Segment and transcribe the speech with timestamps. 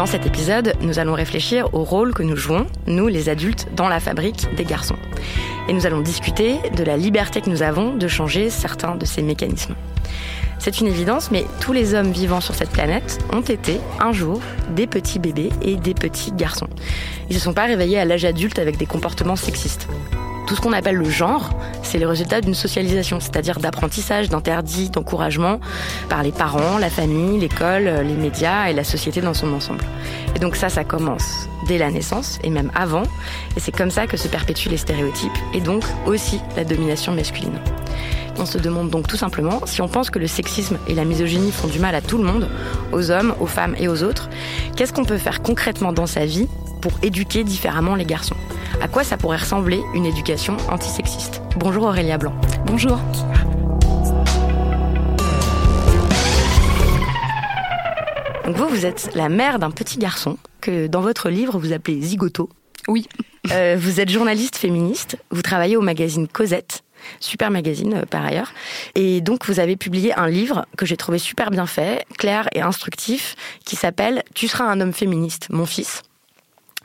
[0.00, 3.86] Dans cet épisode, nous allons réfléchir au rôle que nous jouons, nous les adultes, dans
[3.86, 4.96] la fabrique des garçons.
[5.68, 9.20] Et nous allons discuter de la liberté que nous avons de changer certains de ces
[9.20, 9.74] mécanismes.
[10.58, 14.40] C'est une évidence, mais tous les hommes vivant sur cette planète ont été, un jour,
[14.74, 16.68] des petits bébés et des petits garçons.
[17.28, 19.86] Ils ne se sont pas réveillés à l'âge adulte avec des comportements sexistes.
[20.50, 21.50] Tout ce qu'on appelle le genre,
[21.84, 25.60] c'est le résultat d'une socialisation, c'est-à-dire d'apprentissage, d'interdit, d'encouragement
[26.08, 29.84] par les parents, la famille, l'école, les médias et la société dans son ensemble.
[30.34, 33.04] Et donc ça, ça commence dès la naissance et même avant,
[33.56, 37.60] et c'est comme ça que se perpétuent les stéréotypes et donc aussi la domination masculine.
[38.36, 41.52] On se demande donc tout simplement si on pense que le sexisme et la misogynie
[41.52, 42.48] font du mal à tout le monde,
[42.90, 44.28] aux hommes, aux femmes et aux autres,
[44.74, 46.48] qu'est-ce qu'on peut faire concrètement dans sa vie
[46.80, 48.36] pour éduquer différemment les garçons
[48.80, 52.34] À quoi ça pourrait ressembler une éducation antisexiste Bonjour Aurélia Blanc.
[52.66, 52.98] Bonjour.
[58.46, 62.00] Donc vous, vous êtes la mère d'un petit garçon que dans votre livre vous appelez
[62.00, 62.48] Zigoto.
[62.88, 63.06] Oui.
[63.52, 66.82] Euh, vous êtes journaliste féministe, vous travaillez au magazine Cosette,
[67.20, 68.52] super magazine euh, par ailleurs.
[68.94, 72.60] Et donc vous avez publié un livre que j'ai trouvé super bien fait, clair et
[72.60, 76.02] instructif, qui s'appelle Tu seras un homme féministe, mon fils,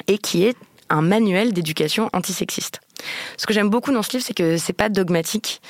[0.08, 0.58] et qui est
[0.90, 2.82] un manuel d'éducation antisexiste.
[3.38, 5.62] Ce que j'aime beaucoup dans ce livre, c'est que c'est pas dogmatique.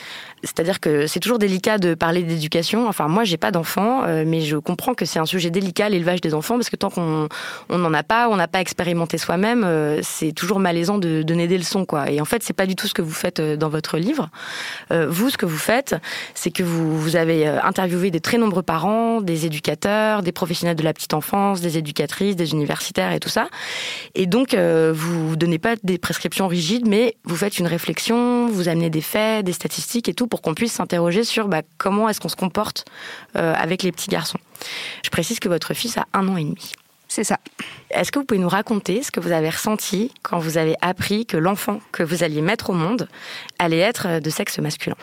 [0.46, 2.88] C'est-à-dire que c'est toujours délicat de parler d'éducation.
[2.88, 6.22] Enfin, moi, j'ai pas d'enfants, euh, mais je comprends que c'est un sujet délicat, l'élevage
[6.22, 7.28] des enfants, parce que tant qu'on
[7.70, 11.48] on n'en a pas, on n'a pas expérimenté soi-même, euh, c'est toujours malaisant de donner
[11.48, 12.12] des leçons, quoi.
[12.12, 14.30] Et en fait, c'est pas du tout ce que vous faites euh, dans votre livre.
[14.92, 15.96] Vous, ce que vous faites,
[16.36, 20.84] c'est que vous, vous avez interviewé des très nombreux parents, des éducateurs, des professionnels de
[20.84, 23.48] la petite enfance, des éducatrices, des universitaires et tout ça.
[24.14, 28.90] Et donc, vous donnez pas des prescriptions rigides, mais vous faites une réflexion, vous amenez
[28.90, 32.35] des faits, des statistiques et tout qu'on puisse s'interroger sur bah, comment est-ce qu'on se
[32.35, 32.85] comporte
[33.35, 34.40] euh, avec les petits garçons.
[35.03, 36.73] Je précise que votre fils a un an et demi.
[37.08, 37.40] C'est ça.
[37.92, 41.26] Est-ce que vous pouvez nous raconter ce que vous avez ressenti quand vous avez appris
[41.26, 43.08] que l'enfant que vous alliez mettre au monde
[43.60, 44.96] allait être de sexe masculin?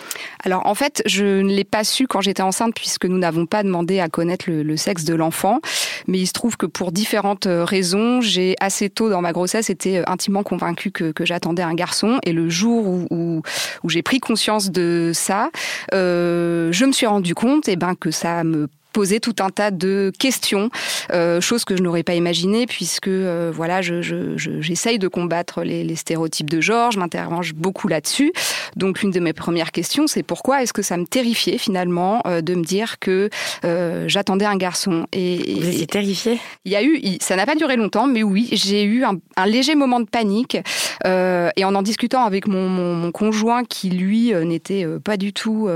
[0.45, 3.63] Alors en fait, je ne l'ai pas su quand j'étais enceinte puisque nous n'avons pas
[3.63, 5.61] demandé à connaître le, le sexe de l'enfant.
[6.07, 9.71] Mais il se trouve que pour différentes euh, raisons, j'ai assez tôt dans ma grossesse
[9.71, 12.19] été euh, intimement convaincue que, que j'attendais un garçon.
[12.25, 13.43] Et le jour où, où,
[13.83, 15.51] où j'ai pris conscience de ça,
[15.95, 19.71] euh, je me suis rendu compte eh ben, que ça me poser tout un tas
[19.71, 20.71] de questions,
[21.13, 25.09] euh, choses que je n'aurais pas imaginées puisque euh, voilà, je, je, je, j'essaye de
[25.09, 28.33] combattre les, les, stéréotypes de genre, je m'interroge beaucoup là-dessus.
[28.77, 32.41] Donc l'une de mes premières questions, c'est pourquoi est-ce que ça me terrifiait finalement euh,
[32.41, 33.31] de me dire que
[33.65, 36.39] euh, j'attendais un garçon et, et vous étiez terrifiée?
[36.65, 39.47] Il y a eu, ça n'a pas duré longtemps, mais oui, j'ai eu un, un,
[39.47, 40.59] léger moment de panique
[41.07, 45.33] euh, et en en discutant avec mon, mon, mon conjoint qui lui n'était pas du
[45.33, 45.69] tout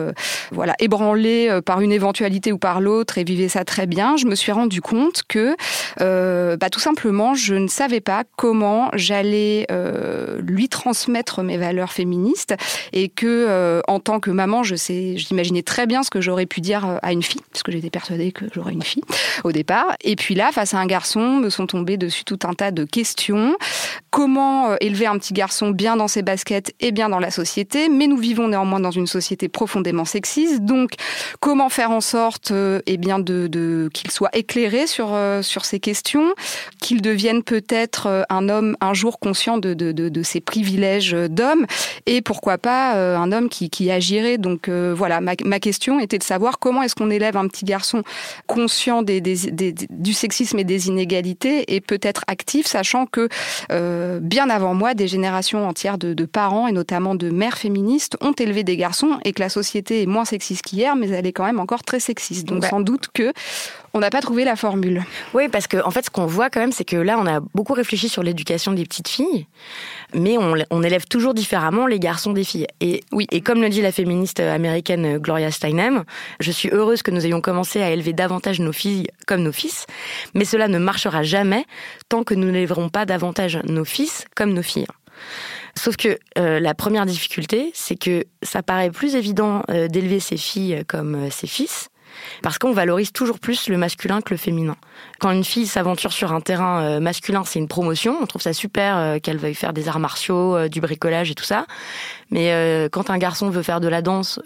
[0.52, 4.34] voilà ébranlé par une éventualité ou par l'autre et vivait ça très bien, je me
[4.34, 5.56] suis rendu compte que
[6.00, 11.92] euh, bah, tout simplement, je ne savais pas comment j'allais euh, lui transmettre mes valeurs
[11.92, 12.54] féministes
[12.92, 16.46] et que euh, en tant que maman, je sais, j'imaginais très bien ce que j'aurais
[16.46, 19.04] pu dire à une fille, parce que j'étais persuadée que j'aurais une fille
[19.44, 19.96] au départ.
[20.02, 22.84] Et puis là, face à un garçon, me sont tombées dessus tout un tas de
[22.84, 23.56] questions.
[24.16, 28.06] Comment élever un petit garçon bien dans ses baskets et bien dans la société Mais
[28.06, 30.92] nous vivons néanmoins dans une société profondément sexiste, donc
[31.40, 36.34] comment faire en sorte, eh bien, de, de qu'il soit éclairé sur sur ces questions,
[36.80, 41.66] qu'il devienne peut-être euh, un homme un jour conscient de, de, ses privilèges d'homme,
[42.06, 44.38] et pourquoi pas euh, un homme qui, agirait.
[44.38, 48.02] Donc euh, voilà, ma, question était de savoir comment est-ce qu'on élève un petit garçon
[48.46, 53.28] conscient des, du sexisme et des inégalités, et peut-être actif, sachant que
[54.20, 58.64] bien avant moi, des générations entières de, parents, et notamment de mères féministes, ont élevé
[58.64, 61.60] des garçons, et que la société est moins sexiste qu'hier, mais elle est quand même
[61.60, 62.46] encore très sexiste.
[62.46, 63.32] Donc bah sans doute que
[63.94, 65.04] on n'a pas trouvé la formule.
[65.32, 67.40] Oui, parce que en fait, ce qu'on voit quand même, c'est que là, on a
[67.54, 69.46] beaucoup réfléchi sur l'éducation des petites filles,
[70.16, 72.66] mais on, élève toujours différemment les garçons des filles.
[72.80, 76.04] Et oui, et comme le dit la féministe américaine Gloria Steinem,
[76.40, 79.86] je suis heureuse que nous ayons commencé à élever davantage nos filles comme nos fils,
[80.34, 81.64] mais cela ne marchera jamais
[82.08, 84.86] tant que nous n'élèverons pas davantage nos fils comme nos filles.
[85.78, 90.36] Sauf que euh, la première difficulté, c'est que ça paraît plus évident euh, d'élever ses
[90.36, 91.88] filles comme euh, ses fils,
[92.42, 94.76] parce qu'on valorise toujours plus le masculin que le féminin.
[95.18, 98.16] Quand une fille s'aventure sur un terrain euh, masculin, c'est une promotion.
[98.20, 101.34] On trouve ça super euh, qu'elle veuille faire des arts martiaux, euh, du bricolage et
[101.34, 101.66] tout ça.
[102.30, 104.40] Mais quand un garçon veut faire de la danse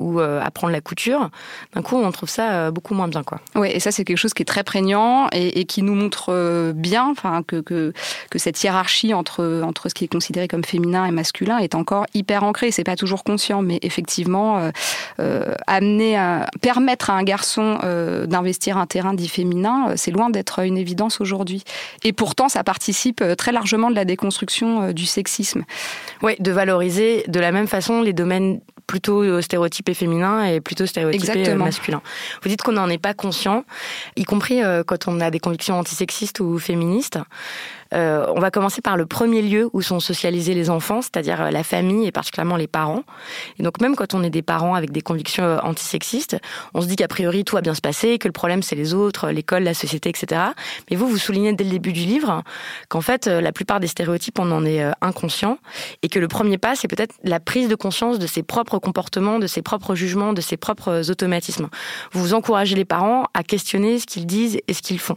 [0.00, 1.30] ou apprendre la couture,
[1.72, 3.38] d'un coup, on trouve ça beaucoup moins bien, quoi.
[3.54, 7.14] Oui, et ça, c'est quelque chose qui est très prégnant et, qui nous montre bien,
[7.46, 7.92] que,
[8.34, 12.42] cette hiérarchie entre entre ce qui est considéré comme féminin et masculin est encore hyper
[12.42, 12.72] ancrée.
[12.72, 14.72] C'est pas toujours conscient, mais effectivement,
[15.68, 17.78] amener à permettre à un garçon
[18.26, 21.62] d'investir un terrain dit féminin euh, c'est loin d'être une évidence aujourd'hui.
[22.04, 25.64] Et pourtant, ça participe euh, très largement de la déconstruction euh, du sexisme.
[26.22, 31.54] Oui, de valoriser de la même façon les domaines plutôt stéréotypés féminins et plutôt stéréotypés
[31.54, 32.02] masculins.
[32.42, 33.64] Vous dites qu'on n'en est pas conscient,
[34.16, 37.18] y compris quand on a des convictions antisexistes ou féministes.
[37.92, 41.50] Euh, on va commencer par le premier lieu où sont socialisés les enfants, c'est-à-dire euh,
[41.50, 43.02] la famille et particulièrement les parents.
[43.58, 46.36] Et donc même quand on est des parents avec des convictions euh, antisexistes,
[46.74, 48.94] on se dit qu'a priori tout va bien se passer, que le problème c'est les
[48.94, 50.40] autres, l'école, la société, etc.
[50.90, 52.42] Mais vous, vous soulignez dès le début du livre
[52.88, 55.58] qu'en fait la plupart des stéréotypes on en est inconscient
[56.02, 59.38] et que le premier pas c'est peut-être la prise de conscience de ses propres comportements,
[59.38, 61.68] de ses propres jugements, de ses propres automatismes.
[62.12, 65.16] Vous encouragez les parents à questionner ce qu'ils disent et ce qu'ils font.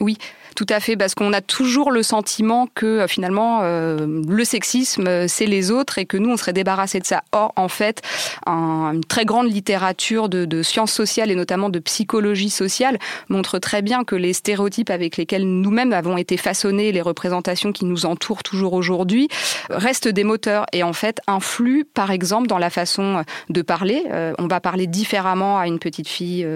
[0.00, 0.18] Oui,
[0.54, 5.06] tout à fait, parce qu'on a toujours le sentiment que euh, finalement euh, le sexisme
[5.06, 7.22] euh, c'est les autres et que nous on serait débarrassé de ça.
[7.32, 8.02] Or en fait,
[8.46, 12.98] une très grande littérature de, sciences sociales et notamment de psychologie sociale
[13.28, 17.84] montre très bien que les stéréotypes avec lesquels nous-mêmes avons été façonnés, les représentations qui
[17.84, 19.28] nous entourent toujours aujourd'hui,
[19.68, 24.04] restent des moteurs et en fait influent par exemple dans la façon de parler.
[24.38, 26.46] on va parler différemment à une petite fille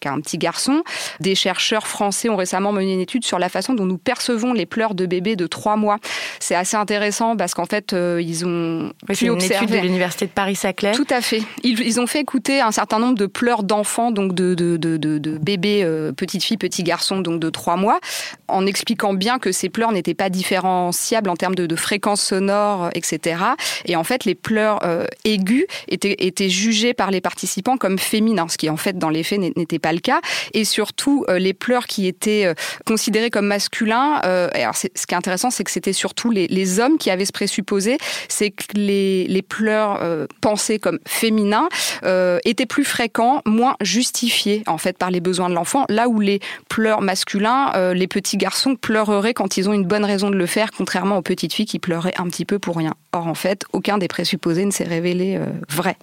[0.00, 0.82] qu'à un petit garçon.
[1.20, 4.52] Des chercheurs français ont récemment mené une étude sur sur la façon dont nous percevons
[4.52, 5.98] les pleurs de bébés de trois mois.
[6.38, 10.26] C'est assez intéressant parce qu'en fait, euh, ils ont oui, pu une étude de l'université
[10.26, 10.92] de Paris-Saclay.
[10.92, 11.42] Tout à fait.
[11.64, 15.38] Ils, ont fait écouter un certain nombre de pleurs d'enfants, donc de, de, de, de
[15.38, 17.98] bébés, euh, petites filles, petits garçons, donc de trois mois,
[18.46, 23.42] en expliquant bien que ces pleurs n'étaient pas différenciables en termes de, fréquences sonores, etc.
[23.84, 28.46] Et en fait, les pleurs euh, aigus étaient, étaient jugés par les participants comme féminins,
[28.46, 30.20] ce qui en fait dans les faits n'était pas le cas.
[30.52, 32.54] Et surtout, les pleurs qui étaient
[32.84, 34.20] considérés comme masculin.
[34.24, 37.32] Euh, alors, ce qui est intéressant, c'est que c'était surtout les, hommes qui avaient ce
[37.32, 37.98] présupposé,
[38.28, 41.68] c'est que les, pleurs euh, pensés comme féminins
[42.04, 46.18] euh, étaient plus fréquents, moins justifiés en fait par les besoins de l'enfant, là où
[46.18, 50.46] les pleurs masculins, les petits garçons pleureraient quand ils ont une bonne raison de le
[50.46, 52.94] faire, contrairement aux petites filles qui pleuraient un petit peu pour rien.
[53.14, 55.96] Or, en fait, aucun des présupposés ne s'est révélé vrai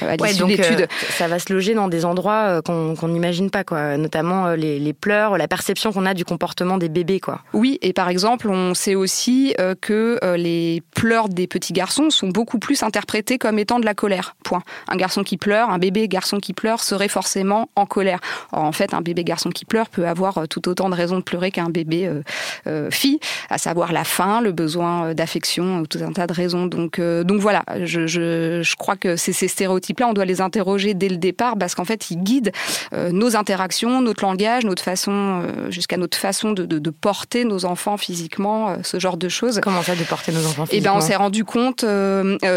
[0.00, 0.88] à l'issue d'études.
[1.10, 3.96] ça va se loger dans des endroits qu'on n'imagine pas, quoi.
[3.96, 7.42] Notamment les, les pleurs, la perception qu'on a du comportement des bébés, quoi.
[7.52, 12.10] Oui, et par exemple, on sait aussi euh, que euh, les pleurs des petits garçons
[12.10, 14.36] sont beaucoup plus interprétés comme étant de la colère.
[14.44, 14.62] Point.
[14.88, 18.20] Un garçon qui pleure, un bébé garçon qui pleure serait forcément en colère.
[18.52, 21.18] Or, en fait, un bébé garçon qui pleure peut avoir euh, tout autant de raisons
[21.18, 22.10] de pleurer qu'un bébé
[22.90, 23.18] fille,
[23.50, 26.66] à savoir la faim, le besoin d'affection, tout un tas de raisons raison.
[26.66, 30.94] Donc, donc voilà, je, je, je crois que ces, ces stéréotypes-là, on doit les interroger
[30.94, 32.52] dès le départ parce qu'en fait, ils guident
[32.92, 37.96] nos interactions, notre langage, notre façon, jusqu'à notre façon de, de, de, porter nos enfants
[37.96, 39.60] physiquement, ce genre de choses.
[39.62, 41.84] Comment ça, de porter nos enfants physiquement Eh ben, on s'est rendu compte,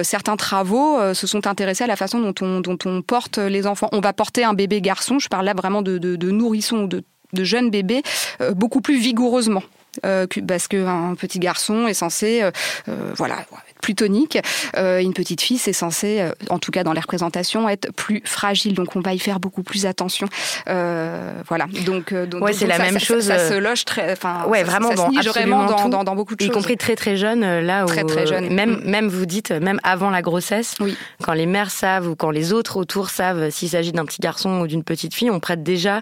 [0.04, 3.90] certains travaux se sont intéressés à la façon dont on, dont on porte les enfants.
[3.92, 6.88] On va porter un bébé garçon, je parle là vraiment de, de, de nourrisson ou
[6.88, 8.04] de de jeunes bébés
[8.42, 9.64] euh, beaucoup plus vigoureusement.
[10.06, 12.52] Euh, parce qu'un petit garçon est censé, euh,
[12.88, 13.38] euh, voilà,
[13.82, 14.38] plus tonique.
[14.78, 18.74] Euh, une petite fille, c'est censé, en tout cas dans les représentations, être plus fragile.
[18.74, 20.28] Donc on va y faire beaucoup plus attention.
[20.66, 21.66] Voilà.
[21.86, 23.28] Donc, donc ouais, c'est la ça, même ça, chose.
[23.28, 26.16] Ça, ça, se loge très, enfin, ouais, vraiment, ça bon, se vraiment dans, dans, dans,
[26.16, 26.56] beaucoup de y choses.
[26.56, 28.54] compris très très jeune, là où très, très jeune.
[28.54, 28.90] même mm.
[28.90, 30.98] même vous dites même avant la grossesse, oui.
[31.24, 34.62] quand les mères savent ou quand les autres autour savent s'il s'agit d'un petit garçon
[34.62, 36.02] ou d'une petite fille, on prête déjà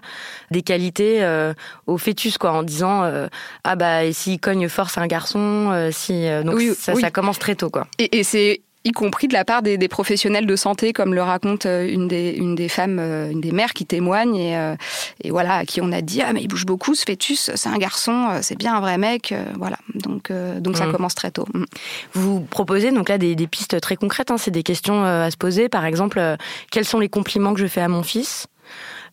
[0.50, 1.26] des qualités
[1.86, 3.10] au fœtus quoi, en disant
[3.64, 7.00] ah bah et s'il cogne fort c'est un garçon, euh, si donc oui, ça, oui.
[7.00, 7.86] ça commence très tôt quoi.
[7.98, 11.22] Et, et c'est y compris de la part des, des, professionnels de santé, comme le
[11.22, 14.76] raconte euh, une des, une des femmes, euh, une des mères qui témoigne, et, euh,
[15.22, 17.68] et, voilà, à qui on a dit ah mais il bouge beaucoup, ce fœtus, c'est
[17.68, 19.78] un garçon, c'est bien un vrai mec, voilà.
[19.94, 20.78] Donc donc mmh.
[20.78, 21.46] ça commence très tôt.
[21.52, 21.64] Mmh.
[22.14, 25.36] Vous proposez donc là des, des pistes très concrètes, hein, c'est des questions à se
[25.36, 26.36] poser, par exemple,
[26.70, 28.46] quels sont les compliments que je fais à mon fils?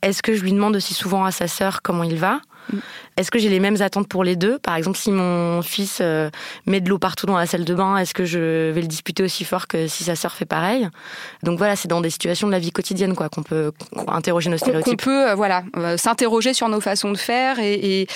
[0.02, 2.42] Est-ce que je lui demande aussi souvent à sa sœur comment il va?
[2.72, 2.78] Mmh.
[3.16, 4.58] Est-ce que j'ai les mêmes attentes pour les deux?
[4.58, 6.32] Par exemple, si mon fils euh,
[6.66, 9.22] met de l'eau partout dans la salle de bain, est-ce que je vais le disputer
[9.22, 10.90] aussi fort que si sa sœur fait pareil?
[11.44, 13.72] Donc voilà, c'est dans des situations de la vie quotidienne quoi qu'on peut
[14.08, 15.00] interroger nos stéréotypes.
[15.00, 18.08] Qu'on peut euh, voilà euh, s'interroger sur nos façons de faire et, et,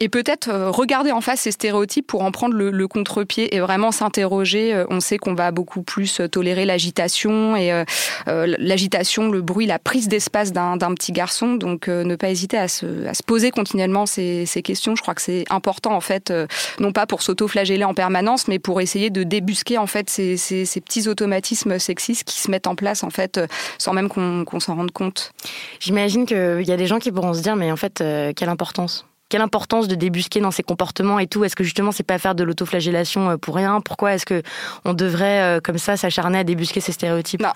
[0.00, 3.92] et peut-être regarder en face ces stéréotypes pour en prendre le, le contre-pied et vraiment
[3.92, 4.84] s'interroger.
[4.88, 7.84] On sait qu'on va beaucoup plus tolérer l'agitation et
[8.26, 11.54] l'agitation, le bruit, la prise d'espace d'un petit garçon.
[11.54, 14.94] Donc ne pas hésiter à se, à se poser continuellement ces ces questions.
[14.94, 16.46] Je crois que c'est important en fait, euh,
[16.80, 20.66] non pas pour s'auto-flageller en permanence, mais pour essayer de débusquer en fait ces, ces,
[20.66, 23.46] ces, petits automatismes sexistes qui se mettent en place en fait euh,
[23.78, 25.32] sans même qu'on qu s'en rende compte.
[25.80, 28.50] J'imagine qu'il y a des gens qui pourront se dire mais en fait euh, quelle
[28.50, 29.06] importance?
[29.28, 31.44] Quelle importance de débusquer dans ces comportements et tout?
[31.44, 33.80] Est-ce que justement c'est pas faire de l'autoflagellation pour rien?
[33.80, 34.42] Pourquoi est-ce que
[34.84, 37.40] on devrait comme ça s'acharner à débusquer ces stéréotypes?
[37.42, 37.52] Non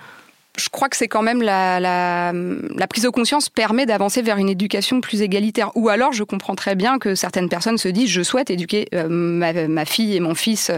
[0.57, 4.37] je crois que c'est quand même la, la, la, prise de conscience permet d'avancer vers
[4.37, 5.71] une éducation plus égalitaire.
[5.75, 9.09] Ou alors, je comprends très bien que certaines personnes se disent je souhaite éduquer euh,
[9.09, 10.71] ma, fille et mon fils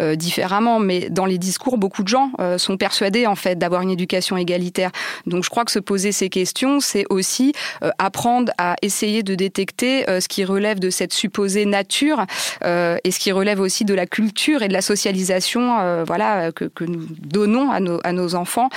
[0.00, 3.82] euh, différemment, mais dans les discours, beaucoup de gens euh, sont persuadés en fait d'avoir
[3.82, 4.90] une éducation égalitaire.
[5.26, 9.34] Donc, je crois que se poser ces questions, c'est aussi euh, apprendre à essayer de
[9.34, 12.24] détecter euh, ce qui relève de cette supposée nature
[12.64, 16.84] et ce qui relève aussi de la culture et de la socialisation, voilà, que, que,
[16.84, 18.68] nous donnons à nos, à nos enfants.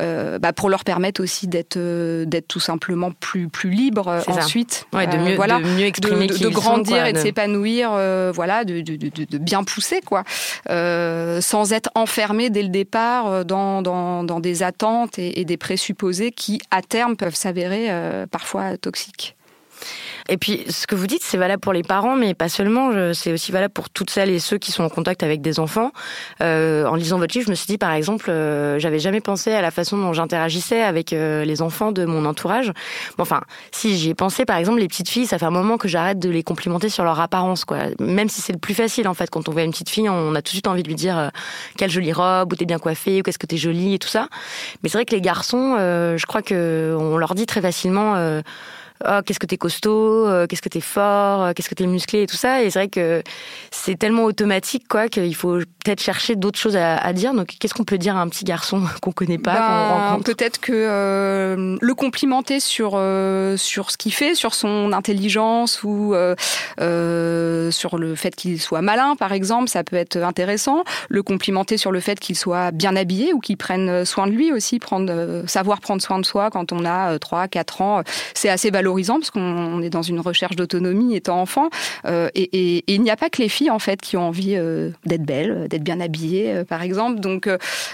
[0.00, 4.22] Euh, bah pour leur permettre aussi d'être euh, d'être tout simplement plus plus libres euh,
[4.28, 4.86] ensuite.
[4.92, 5.58] Ouais, de mieux, voilà.
[5.58, 7.90] de mieux exprimer de, de, de grandir sont, quoi, et de, s'épanouir
[8.32, 10.24] voilà de, de, bien pousser quoi.
[10.68, 16.32] Sans être enfermé dès le départ dans, dans, dans des attentes et, et, des présupposés
[16.32, 17.88] qui à terme peuvent s'avérer
[18.30, 19.36] parfois toxiques
[20.28, 23.12] et puis, ce que vous dites, c'est valable pour les parents, mais pas seulement.
[23.14, 25.92] C'est aussi valable pour toutes celles et ceux qui sont en contact avec des enfants.
[26.42, 29.52] Euh, en lisant votre livre, je me suis dit, par exemple, euh, j'avais jamais pensé
[29.52, 32.72] à la façon dont j'interagissais avec euh, les enfants de mon entourage.
[33.16, 33.40] Bon, enfin,
[33.72, 36.18] si j'y ai pensé, par exemple, les petites filles, ça fait un moment que j'arrête
[36.18, 37.78] de les complimenter sur leur apparence, quoi.
[37.98, 40.34] Même si c'est le plus facile, en fait, quand on voit une petite fille, on
[40.34, 41.28] a tout de suite envie de lui dire euh,
[41.76, 44.28] quelle jolie robe, ou t'es bien coiffée, ou qu'est-ce que t'es jolie, et tout ça.
[44.82, 48.40] Mais c'est vrai que les garçons, euh, je crois que on leur dit très facilement
[49.06, 52.22] oh, qu'est-ce que t'es costaud, euh, qu'est-ce que t'es fort, euh, qu'est-ce que t'es musclé
[52.22, 52.62] et tout ça.
[52.62, 53.22] Et c'est vrai que
[53.70, 57.34] c'est tellement automatique quoi qu'il faut peut-être chercher d'autres choses à, à, dire.
[57.34, 60.24] Donc qu'est-ce qu'on peut dire à un petit garçon qu'on connaît pas, ben, qu'on rencontre?
[60.24, 66.14] Peut-être que euh, le complimenter sur euh, sur ce qu'il fait, sur son intelligence ou
[66.14, 70.84] euh, sur le fait qu'il soit malin par exemple, ça peut être intéressant.
[71.08, 74.52] Le complimenter sur le fait qu'il soit bien habillé ou qu'il prenne soin de lui
[74.52, 78.02] aussi, prendre savoir prendre soin de soi quand on a 3 4 ans,
[78.34, 81.70] c'est assez valorisant parce qu'on est dans une recherche d'autonomie étant enfant
[82.06, 84.90] euh, et, il n'y a pas que les filles en fait qui ont envie euh,
[85.04, 87.20] d'être belles, d'être bien habillées euh, par exemple.
[87.20, 87.48] Donc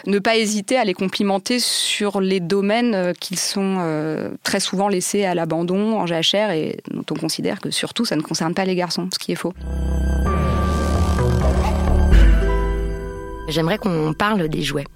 [0.07, 3.79] ne pas hésiter à les complimenter sur les domaines qui sont
[4.43, 8.23] très souvent laissés à l'abandon, en jachère et dont on considère que surtout ça ne
[8.23, 9.53] concerne pas les garçons, ce qui est faux.
[13.49, 14.87] J'aimerais qu'on parle des jouets.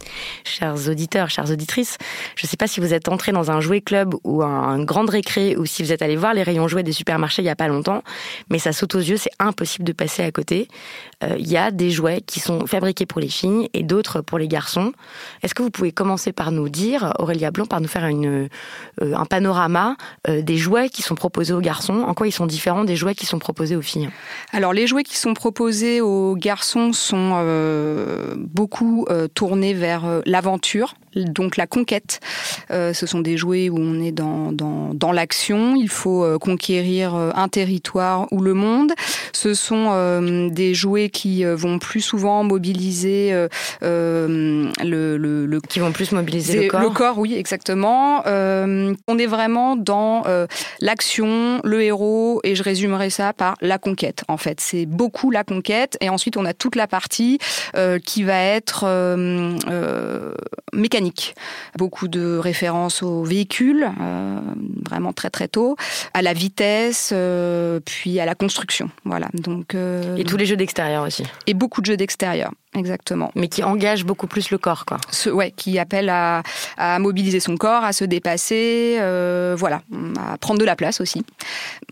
[0.44, 1.98] Chers auditeurs, chères auditrices,
[2.36, 5.08] je ne sais pas si vous êtes entrés dans un jouet club ou un grand
[5.08, 7.56] récré ou si vous êtes allé voir les rayons jouets des supermarchés il n'y a
[7.56, 8.02] pas longtemps,
[8.50, 10.68] mais ça saute aux yeux, c'est impossible de passer à côté.
[11.22, 14.38] Il euh, y a des jouets qui sont fabriqués pour les filles et d'autres pour
[14.38, 14.92] les garçons.
[15.42, 18.48] Est-ce que vous pouvez commencer par nous dire, Aurélia Blanc, par nous faire une,
[19.02, 19.96] euh, un panorama
[20.28, 22.04] euh, des jouets qui sont proposés aux garçons?
[22.06, 24.08] En quoi ils sont différents des jouets qui sont proposés aux filles?
[24.52, 27.30] Alors les jouets qui sont proposés aux garçons sont
[28.36, 32.20] beaucoup tournés vers l'aventure, donc la conquête.
[32.70, 37.48] ce sont des jouets où on est dans, dans, dans l'action, il faut conquérir un
[37.48, 38.92] territoire ou le monde.
[39.32, 43.32] Ce sont des jouets qui vont plus souvent mobiliser
[43.80, 46.80] le, le, le, Qui vont plus mobiliser le corps.
[46.80, 48.22] Le corps, oui, exactement.
[48.26, 50.24] on est vraiment dans
[50.80, 54.60] l'action, le héros, et je résumerai ça par la conquête, en fait.
[54.60, 57.38] C'est beaucoup la conquête, et ensuite on a toute la partie
[57.76, 60.34] euh, qui va être euh, euh,
[61.00, 61.34] mécanique.
[61.76, 63.90] Beaucoup de références aux véhicules,
[64.88, 65.76] vraiment très très tôt,
[66.14, 67.14] à la vitesse,
[67.84, 68.90] puis à la construction.
[69.04, 69.28] Voilà.
[69.32, 71.24] Donc, et tous les jeux d'extérieur aussi.
[71.46, 72.52] Et beaucoup de jeux d'extérieur.
[72.76, 73.32] Exactement.
[73.34, 74.98] Mais qui engage beaucoup plus le corps, quoi.
[75.10, 76.42] Ce, ouais, qui appelle à,
[76.76, 79.82] à, mobiliser son corps, à se dépasser, euh, voilà,
[80.18, 81.24] à prendre de la place aussi.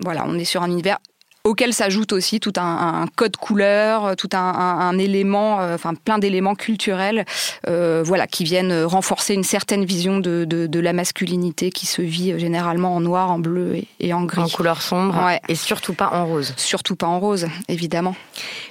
[0.03, 0.99] Voilà, on est sur un univers
[1.49, 7.25] auquel s'ajoute aussi tout un, code couleur, tout un, élément, euh, enfin plein d'éléments culturels,
[7.67, 12.39] euh, voilà, qui viennent renforcer une certaine vision de, de, la masculinité qui se vit
[12.39, 14.43] généralement en noir, en bleu et, en gris.
[14.43, 15.41] En couleur sombre, ouais.
[15.49, 16.55] et surtout pas en rose.
[16.57, 18.15] Surtout pas en rose, évidemment.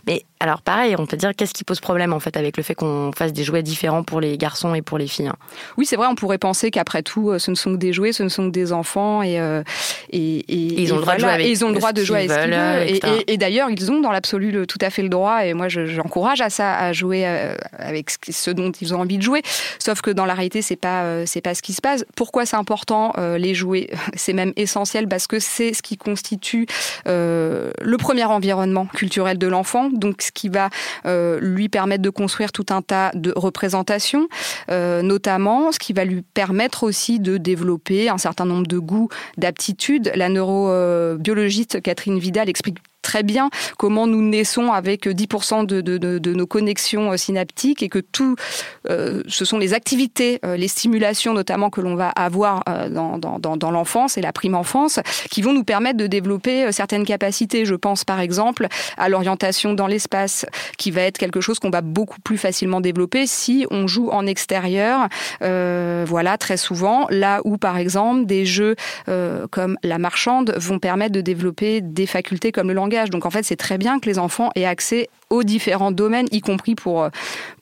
[0.05, 2.75] Mais alors pareil, on peut dire qu'est-ce qui pose problème en fait avec le fait
[2.75, 5.27] qu'on fasse des jouets différents pour les garçons et pour les filles.
[5.27, 5.35] Hein?
[5.77, 8.13] Oui, c'est vrai, on pourrait penser qu'après tout, euh, ce ne sont que des jouets,
[8.13, 9.37] ce ne sont que des enfants et,
[10.11, 12.31] et, ils ont le droit de jouer avec ils ont le droit de jouer avec
[12.31, 12.53] ce qu'ils veulent
[13.27, 16.49] et, d'ailleurs, ils ont dans l'absolu tout à fait le droit, et moi j'encourage à
[16.49, 19.41] ça, à jouer euh, avec ce dont ils ont envie de jouer.
[19.79, 22.05] Sauf que dans la réalité, c'est pas euh, c'est pas ce qui se passe.
[22.15, 26.67] Pourquoi c'est important euh, les jouer C'est même essentiel parce que c'est ce qui constitue
[27.05, 30.69] le premier environnement culturel de l'enfant, donc ce qui va
[31.41, 34.27] lui permettre de construire tout un tas de représentations,
[34.69, 40.11] notamment ce qui va lui permettre aussi de développer un certain nombre de goûts, d'aptitudes.
[40.15, 47.13] La neurobiologiste Catherine Vidal explique très bien comment nous naissons avec 10% de, nos connexions
[47.13, 48.35] euh, synaptiques et que tout,
[48.89, 54.17] euh, ce sont les activités, euh, les stimulations notamment que l'on va avoir dans l'enfance
[54.17, 54.99] et la prime enfance
[55.31, 57.63] qui vont nous permettre de développer certaines capacités.
[57.63, 60.45] Je pense par exemple à l'orientation dans l'espace
[60.77, 64.25] qui va être quelque chose qu'on va beaucoup plus facilement développer si on joue en
[64.25, 65.07] extérieur.
[65.41, 68.75] voilà, très souvent, là où par exemple des jeux
[69.51, 73.43] comme la marchande vont permettre de développer des facultés comme le langage donc en fait,
[73.43, 77.09] c'est très bien que les enfants aient accès aux différents domaines, y compris pour,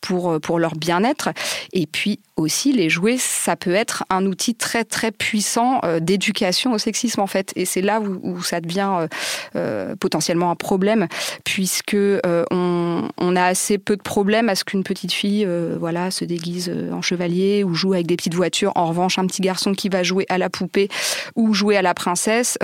[0.05, 1.29] pour, pour leur bien-être.
[1.73, 6.73] Et puis aussi, les jouets, ça peut être un outil très très puissant euh, d'éducation
[6.73, 7.53] au sexisme en fait.
[7.55, 9.07] Et c'est là où, ça devient euh,
[9.55, 11.07] euh, potentiellement un problème,
[11.43, 15.47] puisque on, a assez peu de problèmes à ce qu'une petite fille
[15.77, 18.71] voilà, se déguise en chevalier ou joue avec des petites voitures.
[18.75, 20.89] En revanche, un petit garçon qui va jouer à la poupée
[21.35, 22.57] ou jouer à la princesse,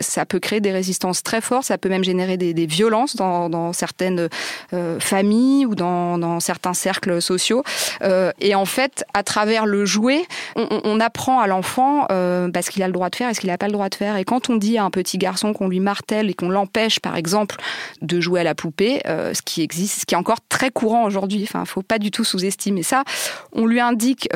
[0.00, 4.28] ça peut créer des résistances très fortes, ça peut même générer des, violences dans, certaines
[4.72, 7.62] euh, famille ou dans, dans, certains cercles sociaux.
[8.02, 10.22] Euh, et en fait, à travers le jouet,
[10.56, 13.48] on, apprend à l'enfant euh, ce qu'il a le droit de faire et ce qu'il
[13.48, 14.16] n'a pas le droit de faire.
[14.16, 17.16] Et quand on dit à un petit garçon qu'on lui martèle et qu'on l'empêche, par
[17.16, 17.56] exemple,
[18.02, 21.04] de jouer à la poupée, euh, ce qui existe, ce qui est encore très courant
[21.04, 23.04] aujourd'hui, enfin, faut pas du tout sous-estimer ça,
[23.52, 24.28] on lui indique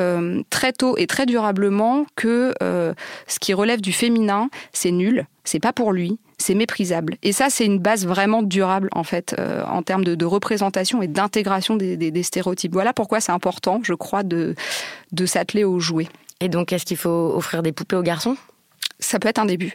[0.49, 5.73] très tôt et très durablement que ce qui relève du féminin, c'est nul, c'est pas
[5.73, 7.17] pour lui, c'est méprisable.
[7.23, 11.07] Et ça, c'est une base vraiment durable, en fait, euh, en termes de, représentation et
[11.07, 12.73] d'intégration des, stéréotypes.
[12.73, 14.55] Voilà pourquoi c'est important, je crois, de,
[15.11, 16.07] de s'atteler aux jouets.
[16.41, 18.37] Et donc, est-ce qu'il faut offrir des poupées aux garçons?
[18.99, 19.73] Ça peut être un début.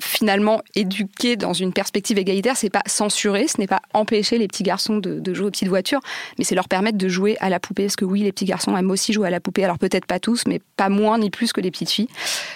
[0.00, 4.62] Finalement, éduquer dans une perspective égalitaire, c'est pas censurer, ce n'est pas empêcher les petits
[4.62, 6.00] garçons de, jouer aux petites voitures,
[6.38, 7.84] mais c'est leur permettre de jouer à la poupée.
[7.84, 10.18] Parce que oui, les petits garçons aiment aussi jouer à la poupée, alors peut-être pas
[10.18, 12.08] tous, mais pas moins ni plus que les petites filles,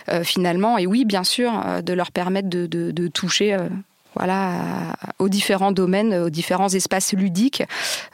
[0.08, 0.78] euh, finalement.
[0.78, 3.68] Et oui, bien sûr, euh, de leur permettre de, toucher euh,
[4.16, 7.62] voilà, aux différents domaines, aux différents espaces ludiques.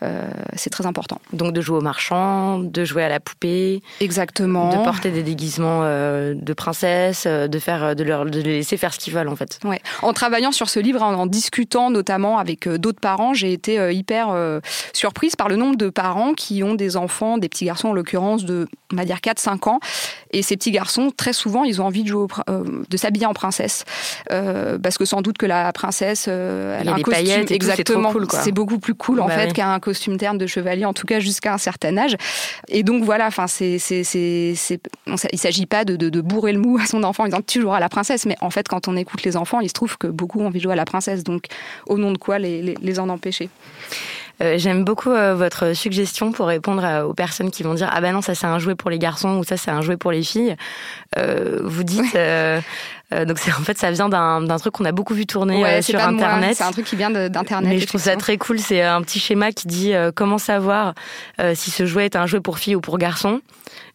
[0.03, 1.21] Euh, c'est très important.
[1.33, 3.83] Donc de jouer au marchand, de jouer à la poupée.
[4.01, 4.77] Exactement.
[4.77, 8.77] De porter des déguisements euh, de princesse, euh, de, faire, de, leur, de les laisser
[8.77, 9.59] faire ce qu'ils veulent en fait.
[9.65, 9.81] Ouais.
[10.03, 14.29] En travaillant sur ce livre, en, discutant notamment avec d'autres parents, j'ai été hyper
[14.93, 18.45] surprise par le nombre de parents qui ont des enfants, des petits garçons en l'occurrence
[18.45, 19.81] de, on va dire 4-5 ans.
[20.31, 23.85] Et ces petits garçons, très souvent, ils ont envie de, jouer de s'habiller en princesse.
[24.29, 28.13] parce que sans doute que la princesse princesse, euh, elle a, un costume exactement.
[28.31, 31.21] C'est beaucoup plus cool en bah fait qu'un costume terne de chevalier, en tout cas
[31.21, 32.17] jusqu'à un certain âge.
[32.67, 34.81] Et donc voilà, enfin c'est c'est c'est
[35.33, 37.77] il s'agit pas de, de, bourrer le mou à son enfant en disant tu joueras
[37.77, 40.09] à la princesse, mais en fait quand on écoute les enfants, il se trouve que
[40.09, 41.23] beaucoup ont envie de jouer à la princesse.
[41.23, 41.45] Donc
[41.87, 43.49] au nom de quoi les, les, les en empêcher?
[44.57, 48.35] J'aime beaucoup votre suggestion pour répondre aux personnes qui vont dire ah ben non ça
[48.35, 50.57] c'est un jouet pour les garçons ou ça c'est un jouet pour les filles.
[51.17, 52.19] vous dites
[53.13, 56.57] donc c'est en fait ça vient d'un truc qu'on a beaucoup vu tourner sur internet.
[56.57, 57.69] C'est un truc qui vient d'internet.
[57.69, 58.59] Mais je trouve ça très cool.
[58.59, 60.95] C'est un petit schéma qui dit comment savoir
[61.55, 63.41] si ce jouet est un jouet pour filles ou pour garçons.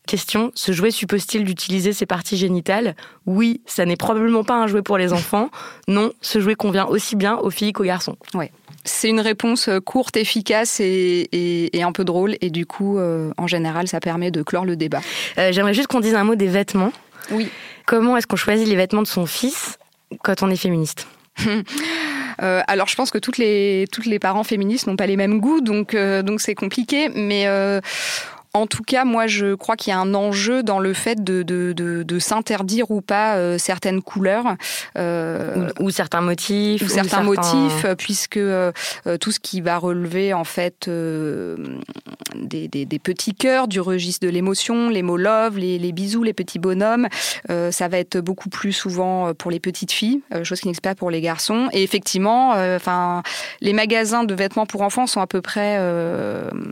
[0.08, 2.96] Question, ce jouet suppose-t-il d'utiliser ses parties génitales?
[3.28, 5.50] Oui, ça n'est probablement pas un jouet pour les enfants.
[5.88, 8.16] Non, ce jouet convient aussi bien aux filles qu'aux garçons.
[8.34, 8.52] Ouais.
[8.86, 12.36] C'est une réponse euh, courte, efficace et, un peu drôle.
[12.40, 15.02] Et du coup, euh, en général, ça permet de clore le débat.
[15.38, 16.94] Euh, j'aimerais juste qu'on dise un mot des vêtements.
[17.32, 17.50] Oui.
[17.86, 19.78] Comment est-ce qu'on choisit les vêtements de son fils
[20.24, 21.08] quand on est féministe
[22.38, 26.42] alors je pense que toutes les parents féministes n'ont pas les mêmes goûts, donc donc
[26.42, 27.10] c'est compliqué.
[27.10, 27.46] Mais
[28.54, 31.42] en tout cas, moi, je crois qu'il y a un enjeu dans le fait de,
[31.42, 34.56] de, de, s'interdire ou pas euh, certaines couleurs.
[34.98, 36.82] Euh, ou, certains motifs.
[36.82, 38.72] Ou, certains, motifs, puisque euh,
[39.20, 44.32] tout ce qui va relever, en fait, des, des, des, petits cœurs, du registre de
[44.32, 47.08] l'émotion, les mots love, les, les, bisous, les petits bonhommes,
[47.48, 51.10] ça va être beaucoup plus souvent pour les petites filles, chose qui n'existe pas pour
[51.10, 51.70] les garçons.
[51.72, 53.24] Et effectivement, enfin,
[53.62, 55.78] les magasins de vêtements pour enfants sont à peu près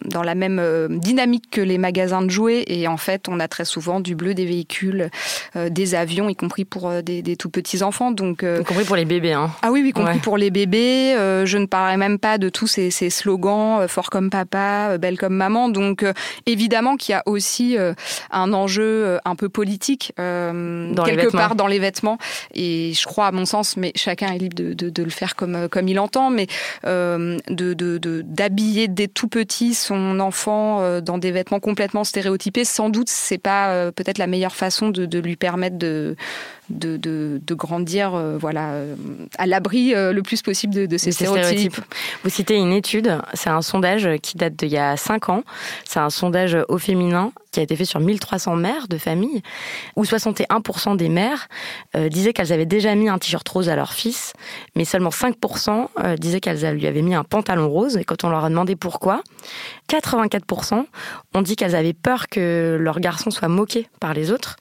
[0.06, 3.66] dans la même dynamique que les magasins de jouets et en fait on a très
[3.66, 5.10] souvent du bleu des véhicules,
[5.56, 8.12] euh, des avions, y compris pour euh, des, tout petits enfants.
[8.12, 9.34] Donc, euh, y compris pour les bébés.
[9.34, 9.52] Hein.
[9.62, 11.16] Ah oui, y compris pour les bébés.
[11.46, 15.70] je ne parlerai même pas de tous ces, slogans fort comme papa, belle comme maman.
[15.70, 16.06] Donc
[16.46, 17.78] évidemment qu'il y a aussi
[18.32, 22.18] un enjeu un peu politique quelque part dans les vêtements.
[22.54, 25.68] Et je crois à mon sens, mais chacun est libre de, de, le faire comme,
[25.70, 26.48] comme il entend, mais
[26.84, 33.38] de d'habiller dès tout petit son enfant dans des vêtements complètement stéréotypé, sans doute c'est
[33.38, 36.16] pas euh, peut-être la meilleure façon de, lui permettre de,
[36.70, 38.96] de, grandir euh, voilà, euh,
[39.38, 41.80] à l'abri le plus possible de, ces, stéréotypes.
[42.24, 45.44] Vous citez une étude, c'est un sondage qui date d'il y a 5 ans,
[45.86, 49.42] c'est un sondage au féminin qui a été fait sur 1300 mères de famille,
[49.96, 51.48] où 61% des mères
[52.10, 54.34] disaient qu'elles avaient déjà mis un t-shirt rose à leur fils,
[54.76, 57.98] mais seulement 5% disaient qu'elles lui avaient mis un pantalon rose.
[57.98, 59.24] Et quand on leur a demandé pourquoi,
[59.90, 60.86] 84%
[61.34, 64.58] ont dit qu'elles avaient peur que leur garçon soit moqué par les autres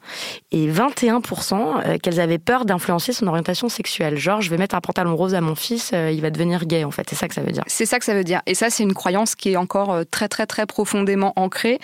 [0.50, 4.16] et 21% euh, qu'elles avaient peur d'influencer son orientation sexuelle.
[4.16, 6.84] Genre, je vais mettre un pantalon rose à mon fils, euh, il va devenir gay
[6.84, 7.06] en fait.
[7.08, 7.64] C'est ça que ça veut dire.
[7.66, 8.40] C'est ça que ça veut dire.
[8.46, 11.78] Et ça, c'est une croyance qui est encore euh, très très très profondément ancrée,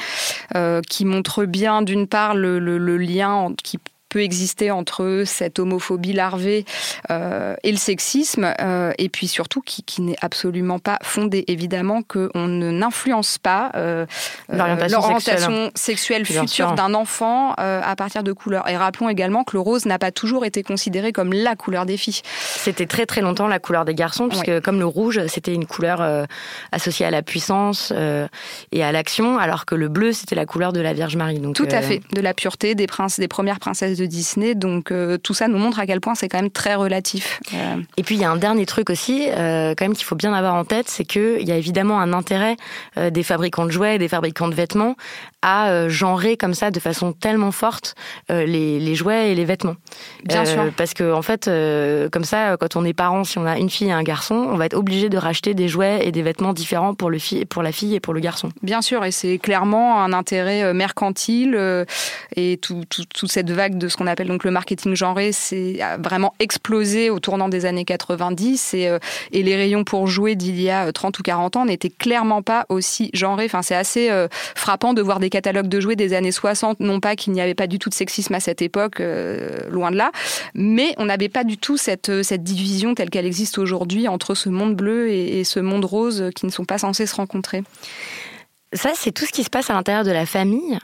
[0.88, 3.78] qui montre bien d'une part le, le lien qui
[4.14, 6.64] peut exister entre cette homophobie larvée
[7.10, 12.02] euh, et le sexisme, euh, et puis surtout qui, qui n'est absolument pas fondé, évidemment,
[12.02, 14.06] qu'on n'influence pas euh,
[14.48, 18.68] l'orientation sexuelle, future d'un enfant à partir de couleurs.
[18.68, 21.96] Et rappelons également que le rose n'a pas toujours été considéré comme la couleur des
[21.96, 22.20] filles.
[22.38, 26.26] C'était très très longtemps la couleur des garçons, puisque comme le rouge, c'était une couleur
[26.70, 27.92] associée à la puissance
[28.70, 31.40] et à l'action, alors que le bleu, c'était la couleur de la Vierge Marie.
[31.40, 34.54] Donc, Tout à fait, de la pureté, des, princes, des premières princesses de Disney.
[34.54, 37.40] Donc euh, tout ça nous montre à quel point c'est quand même très relatif.
[37.54, 40.16] Euh, Et puis il y a un dernier truc aussi, euh, quand même qu'il faut
[40.16, 42.56] bien avoir en tête, c'est qu'il y a évidemment un intérêt
[43.10, 44.96] des fabricants de jouets, des fabricants de vêtements
[45.42, 47.94] à genrer comme ça de façon tellement forte
[48.28, 49.76] les, jouets et les vêtements.
[50.24, 50.70] Bien sûr.
[50.76, 51.50] Parce que en fait,
[52.10, 54.56] comme ça, quand on est parent, si on a une fille et un garçon, on
[54.56, 57.72] va être obligé de racheter des jouets et des vêtements différents pour, le pour la
[57.72, 58.50] fille et pour le garçon.
[58.62, 61.58] Bien sûr, et c'est clairement un intérêt mercantile
[62.36, 67.10] et toute cette vague de ce qu'on appelle donc le marketing genré, c'est vraiment explosé
[67.10, 68.98] au tournant des années 90 et, euh,
[69.30, 72.42] et les rayons pour jouer d'il y a 30 euh, ou 40 ans n'étaient clairement
[72.42, 73.44] pas aussi genrés.
[73.44, 74.26] Enfin, c'est assez euh,
[74.56, 77.54] frappant de voir des catalogues de jouets des années 60, non pas qu'il n'y avait
[77.54, 79.00] pas du tout de sexisme à cette époque,
[79.70, 80.10] loin de là,
[80.54, 84.48] mais on n'avait pas du tout cette, cette division telle qu'elle existe aujourd'hui entre ce
[84.48, 87.62] monde bleu et ce monde rose qui ne sont pas censés se rencontrer.
[88.72, 90.80] Ça, c'est tout ce qui se passe à l'intérieur de la famille?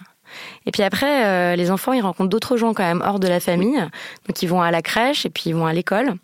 [0.66, 3.40] Et puis après, euh, les enfants, ils rencontrent d'autres gens quand même hors de la
[3.40, 3.80] famille.
[4.26, 6.14] Donc ils vont à la crèche et puis ils vont à l'école.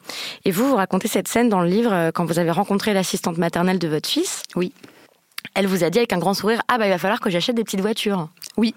[0.44, 3.38] Et vous, vous racontez cette scène dans le livre euh, quand vous avez rencontré l'assistante
[3.38, 4.42] maternelle de votre fils.
[4.54, 4.72] Oui.
[5.54, 7.56] Elle vous a dit avec un grand sourire, ah bah il va falloir que j'achète
[7.56, 8.28] des petites voitures.
[8.56, 8.74] Oui.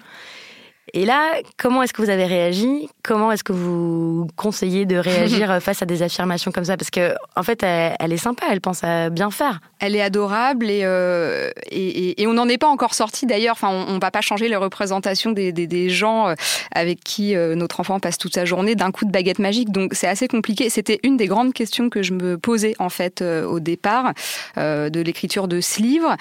[0.92, 2.88] Et là, comment est-ce que vous avez réagi?
[3.02, 6.76] Comment est-ce que vous conseillez de réagir face à des affirmations comme ça?
[6.76, 9.60] Parce que en fait, elle, est sympa, elle pense à bien faire.
[9.78, 13.54] Elle est adorable et, euh, et, on n'en est pas encore sorti d'ailleurs.
[13.54, 16.34] Enfin, on, ne va pas changer les représentations des, des, gens euh,
[16.72, 19.70] avec qui euh, notre enfant passe toute sa journée d'un coup de baguette magique.
[19.70, 20.70] Donc c'est assez compliqué.
[20.70, 24.12] C'était une des grandes questions que je me posais en fait au départ
[24.56, 26.16] de l'écriture de ce livre.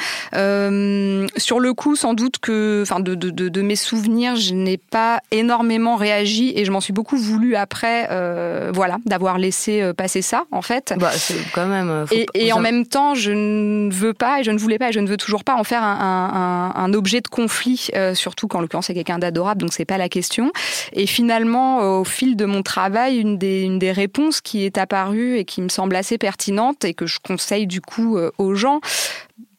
[1.38, 5.22] sur le coup, sans doute que, enfin, de, de, de mes souvenirs, je n'ai pas
[5.32, 10.22] énormément réagi et je m'en suis beaucoup voulu après, euh, voilà, d'avoir laissé euh, passer
[10.22, 10.94] ça, en fait.
[10.98, 11.12] Bah,
[11.54, 11.90] quand même.
[11.90, 14.52] euh, faut Et, pas- et vous en même temps, je ne veux pas et je
[14.52, 16.94] ne voulais pas et je ne veux toujours pas en faire un, un- un- un
[16.94, 20.10] objet de conflit, euh, surtout quand en l'occurrence c'est quelqu'un d'adorable, donc c'est pas la
[20.10, 20.52] question.
[20.94, 25.38] Et finalement, au fil de mon travail, une des, une des réponses qui est apparue
[25.38, 28.80] et qui me semble assez pertinente et que je conseille du coup aux gens,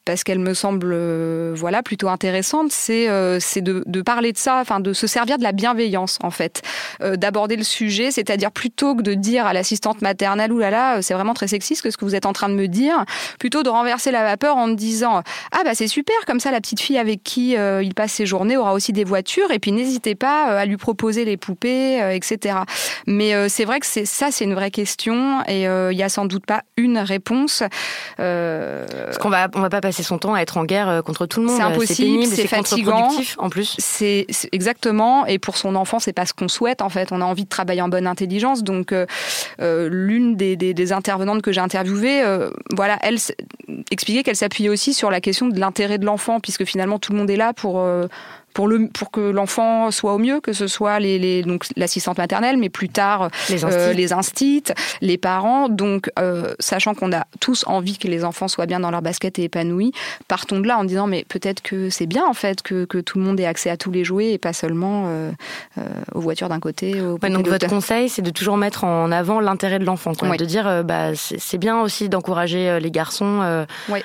[0.05, 4.79] parce qu'elle me semble euh, voilà plutôt intéressante, c'est euh, de, parler de ça, enfin
[4.79, 6.61] de se servir de la bienveillance en fait,
[7.03, 11.33] euh, d'aborder le sujet, c'est-à-dire plutôt que de dire à l'assistante maternelle oulala c'est vraiment
[11.33, 13.05] très sexiste ce que vous êtes en train de me dire,
[13.37, 16.61] plutôt de renverser la vapeur en me disant ah bah c'est super comme ça la
[16.61, 20.15] petite fille avec qui il passe ses journées aura aussi des voitures et puis n'hésitez
[20.15, 22.59] pas à lui proposer les poupées etc.
[23.07, 26.45] Mais c'est vrai que ça c'est une vraie question et il y a sans doute
[26.45, 27.63] pas une réponse.
[28.17, 31.25] Parce qu'on va, on va pas passer son temps à être en guerre euh, contre
[31.25, 31.57] tout le monde.
[31.57, 33.09] C'est impossible, c'est fatigant.
[33.37, 33.75] en plus.
[33.79, 37.11] C'est exactement, et pour son enfant, c'est pas ce qu'on souhaite en fait.
[37.11, 38.63] On a envie de travailler en bonne intelligence.
[38.63, 39.05] Donc, euh,
[39.61, 43.17] euh, l'une des, des- des intervenantes que j'ai interviewées, euh, voilà, elle
[43.91, 47.17] expliquait qu'elle s'appuyait aussi sur la question de l'intérêt de l'enfant, puisque finalement tout le
[47.17, 47.79] monde est là pour.
[47.79, 48.07] euh,
[48.53, 52.17] pour, le, pour que l'enfant soit au mieux, que ce soit les, les- donc l'assistante
[52.17, 54.63] maternelle, mais plus tard Les euh, les instits,
[55.01, 55.69] les parents.
[55.69, 59.39] Donc, euh, sachant qu'on a tous envie que les enfants soient bien dans leur basket
[59.39, 59.91] et épanouis,
[60.27, 63.17] partons de là en disant mais peut-être que c'est bien en fait que, que tout
[63.19, 65.31] le monde ait accès à tous les jouets et pas seulement euh,
[65.77, 65.81] euh,
[66.13, 67.01] aux voitures d'un côté.
[67.01, 70.11] Aux Ouais, poupées donc votre conseil, c'est de toujours mettre en avant l'intérêt de l'enfant,
[70.37, 73.41] de dire bah c'est bien aussi d'encourager les garçons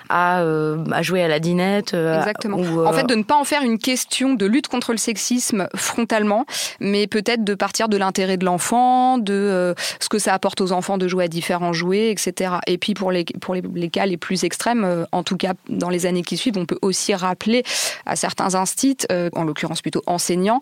[0.08, 1.94] à, à jouer à la dinette.
[1.94, 2.58] Exactement.
[2.58, 5.68] ou, En fait, de ne pas en faire une question de lutte contre le sexisme
[5.74, 6.46] frontalement,
[6.80, 10.72] mais peut-être de partir de l'intérêt de l'enfant, de euh, ce que ça apporte aux
[10.72, 12.54] enfants de jouer à différents jouets, etc.
[12.66, 15.90] Et puis pour les, pour les, cas les plus extrêmes, euh, en tout cas dans
[15.90, 17.62] les années qui suivent, on peut aussi rappeler
[18.04, 20.60] à certains instits, euh, en l'occurrence plutôt enseignants,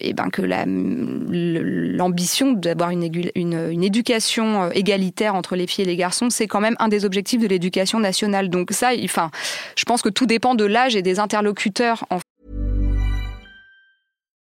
[0.00, 3.02] et ben que la- l'ambition d'avoir une,
[3.82, 7.46] éducation égalitaire entre les filles et les garçons, c'est quand même un des objectifs de
[7.46, 8.48] l'éducation nationale.
[8.48, 9.30] Donc ça, enfin,
[9.76, 12.04] je pense que tout dépend de l'âge et des interlocuteurs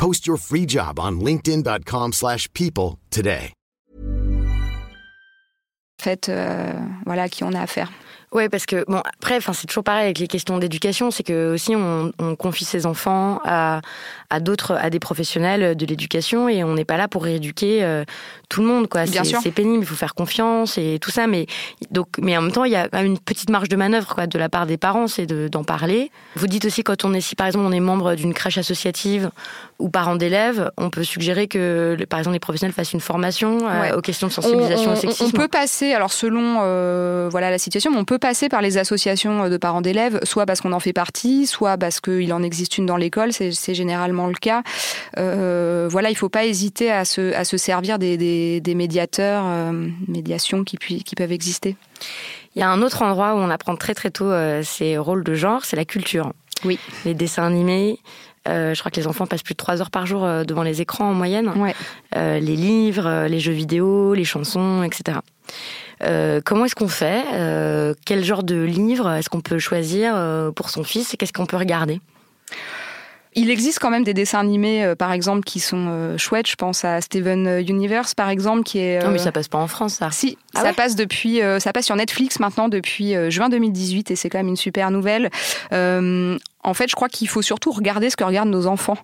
[0.00, 3.52] Post your free job on linkedin.com/people slash people today.
[6.02, 6.72] fait, euh,
[7.04, 7.90] voilà, à qui on a affaire.
[8.32, 11.52] Ouais, parce que bon après, enfin c'est toujours pareil avec les questions d'éducation, c'est que
[11.52, 13.80] aussi on, on confie ses enfants à
[14.30, 18.04] à d'autres, à des professionnels de l'éducation et on n'est pas là pour rééduquer euh,
[18.48, 19.04] tout le monde quoi.
[19.04, 19.40] Bien C'est- sûr.
[19.42, 21.46] C'est pénible, il faut faire confiance et tout ça, mais
[21.90, 24.14] donc mais en même temps il y a quand même une petite marge de manœuvre
[24.14, 26.10] quoi de la part des parents, c'est de- d'en parler.
[26.36, 29.30] Vous dites aussi quand on est si par exemple on est membre d'une crèche associative
[29.80, 33.96] ou parent d'élèves, on peut suggérer que par exemple les professionnels fassent une formation euh,
[33.96, 35.24] aux questions de sensibilisation on, au on- sexisme.
[35.26, 38.78] on peut passer, alors selon euh, voilà la situation, mais on peut passer par les
[38.78, 42.78] associations de parents d'élèves, soit parce qu'on en fait partie, soit parce qu'il en existe
[42.78, 44.62] une dans l'école, c'est généralement le cas.
[45.18, 49.44] Euh, voilà, il faut pas hésiter à se, à se servir des, des, des médiateurs,
[49.46, 51.76] euh, médiations qui, qui peuvent exister.
[52.56, 55.22] Il y a un autre endroit où on apprend très très tôt euh, ces rôles
[55.24, 56.32] de genre, c'est la culture.
[56.64, 56.78] Oui.
[57.04, 57.98] Les dessins animés.
[58.50, 60.62] Euh, je crois que les enfants passent plus de trois heures par jour euh, devant
[60.62, 61.48] les écrans en moyenne.
[61.56, 61.74] Ouais.
[62.16, 65.18] Euh, les livres, les jeux vidéo, les chansons, etc.
[66.02, 70.14] Euh, comment est-ce qu'on fait Euh, Quel genre de livre est-ce qu'on peut choisir
[70.56, 72.00] pour son fils et qu'est-ce qu'on peut regarder?
[73.36, 76.48] Il existe quand même des dessins animés, euh, par exemple, qui sont euh, chouettes.
[76.50, 79.00] Je pense à Steven Universe, par exemple, qui est.
[79.04, 80.10] Non, mais ça passe pas en France, ça.
[80.10, 80.72] Si, Ah ça ouais?
[80.72, 84.56] passe depuis, ça passe sur Netflix maintenant depuis juin 2018 et c'est quand même une
[84.56, 85.30] super nouvelle.
[86.64, 88.98] Euh, en fait, je crois qu'il faut surtout regarder ce que regardent nos enfants.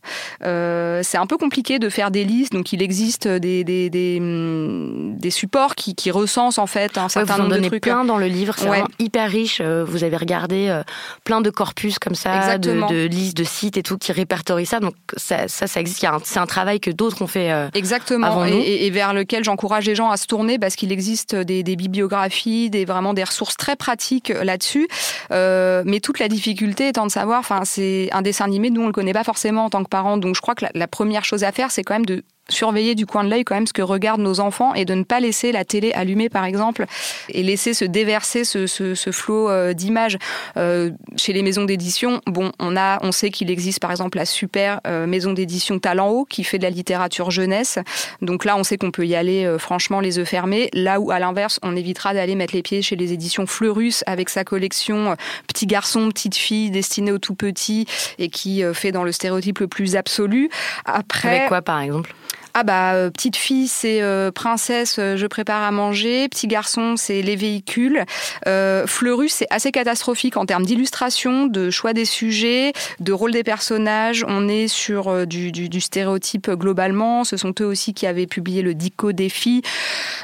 [0.45, 4.19] Euh, c'est un peu compliqué de faire des listes, donc il existe des, des, des,
[4.21, 7.69] hum, des supports qui, qui, recensent en fait un certain ouais, vous nombre en de
[7.69, 7.83] trucs.
[7.83, 9.61] plein dans le livre, c'est hyper riche.
[9.61, 10.83] Euh, vous avez regardé euh,
[11.25, 14.81] plein de corpus comme ça, de, de, listes de sites et tout qui répertorient ça.
[14.81, 16.07] Donc ça, ça, ça existe.
[16.25, 17.53] C'est un travail que d'autres ont fait.
[17.53, 18.63] Euh, Exactement, avant et, nous.
[18.65, 22.71] Et, vers lequel j'encourage les gens à se tourner parce qu'il existe des, des, bibliographies,
[22.71, 24.89] des vraiment des ressources très pratiques là-dessus.
[25.31, 28.93] mais toute la difficulté étant de savoir, enfin c'est un dessin animé, nous on le
[28.93, 31.45] connaît pas forcément en tant que parents, donc je crois que la, la première chose
[31.45, 33.83] à faire, c'est quand même de surveiller du coin de l'œil quand même ce que
[33.83, 36.87] regardent nos enfants et de ne pas laisser la télé allumée par exemple
[37.29, 40.17] et laisser se déverser ce, ce, ce flot euh, d'images.
[40.57, 44.25] Euh, chez les maisons d'édition bon on a on sait qu'il existe par exemple la
[44.25, 47.79] super euh, maison d'édition Talent Haut qui fait de la littérature jeunesse.
[48.23, 50.71] Donc là on sait qu'on peut y aller euh, franchement les yeux fermés.
[50.73, 54.29] Là où à l'inverse on évitera d'aller mettre les pieds chez les éditions Fleurus avec
[54.29, 55.17] sa collection
[55.49, 57.87] petit garçon petite fille destinée aux tout petits
[58.19, 60.49] et qui fait dans le stéréotype le plus absolu.
[60.85, 62.15] Après avec quoi par exemple?
[62.59, 66.27] Ah bah euh, petite fille c'est euh, princesse euh, je prépare à manger.
[66.31, 68.03] Petit garçon c'est les véhicules.
[68.47, 73.45] Euh, Fleurus c'est assez catastrophique en termes d'illustration de choix des sujets de rôle des
[73.45, 74.25] personnages.
[74.27, 77.25] On est sur du, du, du, stéréotype globalement.
[77.25, 79.61] Ce sont eux aussi qui avaient publié le Dico défi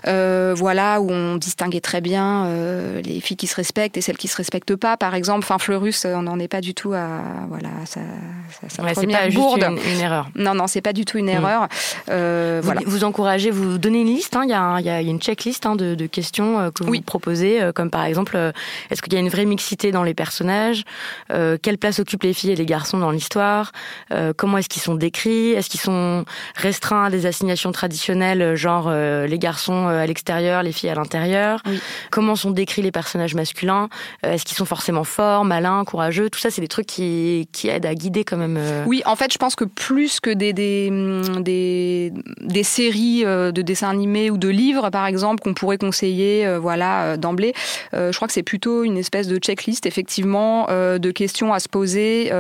[0.07, 2.49] euh, voilà où on distinguait très bien
[3.05, 4.97] les filles qui se respectent et celles qui se respectent pas.
[4.97, 7.69] Par exemple enfin Fleurus on n'en est pas du tout à voilà
[8.83, 9.63] ouais, première pas bourde.
[9.65, 10.31] une, une, erreur.
[10.35, 11.69] Non non c'est pas du tout une erreur.
[12.09, 12.22] mmh.
[12.23, 12.81] Euh, vous, voilà.
[12.87, 15.67] vous encouragez, vous donnez une liste, hein, il, y a, il y, a, une checklist
[15.67, 17.01] hein, de, de, questions euh, que vous oui.
[17.01, 18.53] proposez, euh, comme par exemple, euh,
[18.91, 20.85] est-ce qu'il y a une vraie mixité dans les personnages
[21.33, 23.73] euh, Quelle place occupent les filles et les garçons dans l'histoire
[24.13, 26.25] euh, Comment est-ce qu'ils sont décrits Est-ce qu'ils sont
[26.57, 31.61] restreints à des assignations traditionnelles, genre euh, les garçons à l'extérieur, les filles à l'intérieur
[31.67, 31.81] oui.
[32.11, 33.89] Comment sont décrits les personnages masculins
[34.23, 37.87] Est-ce qu'ils sont forcément forts, malins, courageux Tout ça, c'est des trucs qui, qui aident
[37.87, 38.57] à guider quand même.
[38.59, 40.91] euh, Oui, en fait, je pense que plus que des, des,
[41.41, 46.47] des des séries euh, de dessins animés ou de livres, par exemple, qu'on pourrait conseiller,
[46.47, 47.53] euh, voilà, euh, d'emblée.
[47.93, 52.31] je crois que c'est plutôt une espèce de checklist, effectivement, de questions à se poser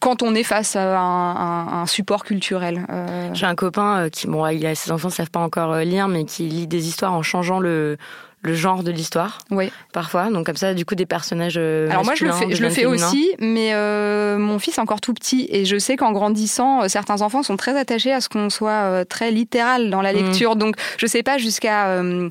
[0.00, 2.86] quand on est face à un, support culturel.
[3.34, 6.24] J'ai un copain qui, bon, il a, ses enfants ne savent pas encore lire, mais
[6.24, 7.96] qui lit des histoires en changeant le
[8.42, 9.70] le genre de l'histoire oui.
[9.92, 12.62] parfois donc comme ça du coup des personnages euh, alors moi je le fais je
[12.62, 13.06] le fais féminins.
[13.06, 16.88] aussi mais euh, mon fils est encore tout petit et je sais qu'en grandissant euh,
[16.88, 20.56] certains enfants sont très attachés à ce qu'on soit euh, très littéral dans la lecture
[20.56, 20.58] mmh.
[20.58, 22.28] donc je sais pas jusqu'à euh,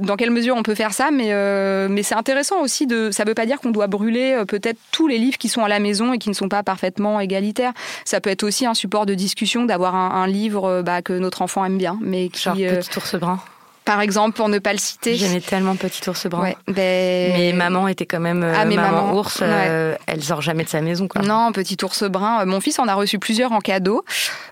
[0.00, 3.10] dans quelle mesure on peut faire ça, mais, euh, mais c'est intéressant aussi de.
[3.10, 5.64] Ça ne veut pas dire qu'on doit brûler euh, peut-être tous les livres qui sont
[5.64, 7.72] à la maison et qui ne sont pas parfaitement égalitaires.
[8.04, 11.42] Ça peut être aussi un support de discussion d'avoir un, un, livre bah, que notre
[11.42, 12.42] enfant aime bien, mais qui.
[12.42, 13.40] Genre Petit ours brun
[13.86, 15.14] par exemple, pour ne pas le citer.
[15.14, 16.42] J'aimais tellement Petit ours brun.
[16.42, 17.32] Ouais, ben...
[17.36, 19.38] Mais maman était quand même euh, ah, mais maman, maman ours.
[19.40, 19.98] Euh, ouais.
[20.06, 21.22] Elle sort jamais de sa maison, quoi.
[21.22, 22.44] Non, Petit ours brun.
[22.46, 24.04] Mon fils en a reçu plusieurs en cadeau,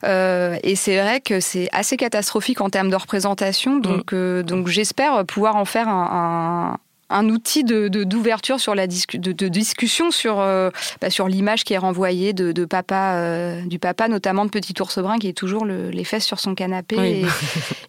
[0.04, 3.78] euh, et c'est vrai que c'est assez catastrophique en termes de représentation.
[3.78, 4.42] Donc, mm.
[4.42, 6.78] donc j'espère pouvoir en faire un,
[7.10, 11.64] un outil de, d'ouverture sur la discu de, de, discussion sur euh, bah, sur l'image
[11.64, 15.28] qui est renvoyée de, de papa euh, du papa notamment de petit ours brun qui
[15.28, 17.26] est toujours le, les fesses sur son canapé oui.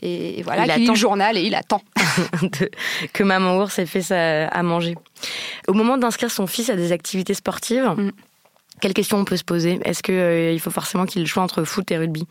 [0.02, 1.82] et, et, voilà il qui lit le journal et il attend
[3.14, 4.96] que maman ours ait fait ça à manger
[5.68, 8.12] au moment d'inscrire son fils à des activités sportives mm.
[8.86, 9.80] Quelle question on peut se poser?
[9.84, 12.28] Est-ce qu'il euh, faut forcément qu'il choisit entre foot et rugby?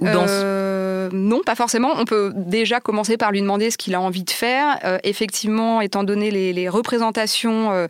[0.00, 1.90] Euh, Non, pas forcément.
[1.96, 4.78] On peut déjà commencer par lui demander ce qu'il a envie de faire.
[4.84, 7.88] Euh, effectivement, étant donné les, représentations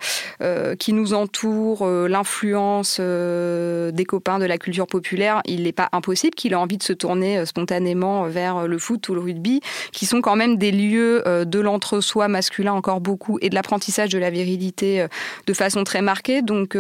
[0.79, 6.53] qui nous entourent, l'influence des copains de la culture populaire, il n'est pas impossible qu'il
[6.53, 9.61] ait envie de se tourner spontanément vers le foot ou le rugby,
[9.92, 14.18] qui sont quand même des lieux de l'entre-soi masculin encore beaucoup et de l'apprentissage de
[14.18, 15.07] la virilité
[15.47, 16.40] de façon très marquée.
[16.40, 16.75] Donc,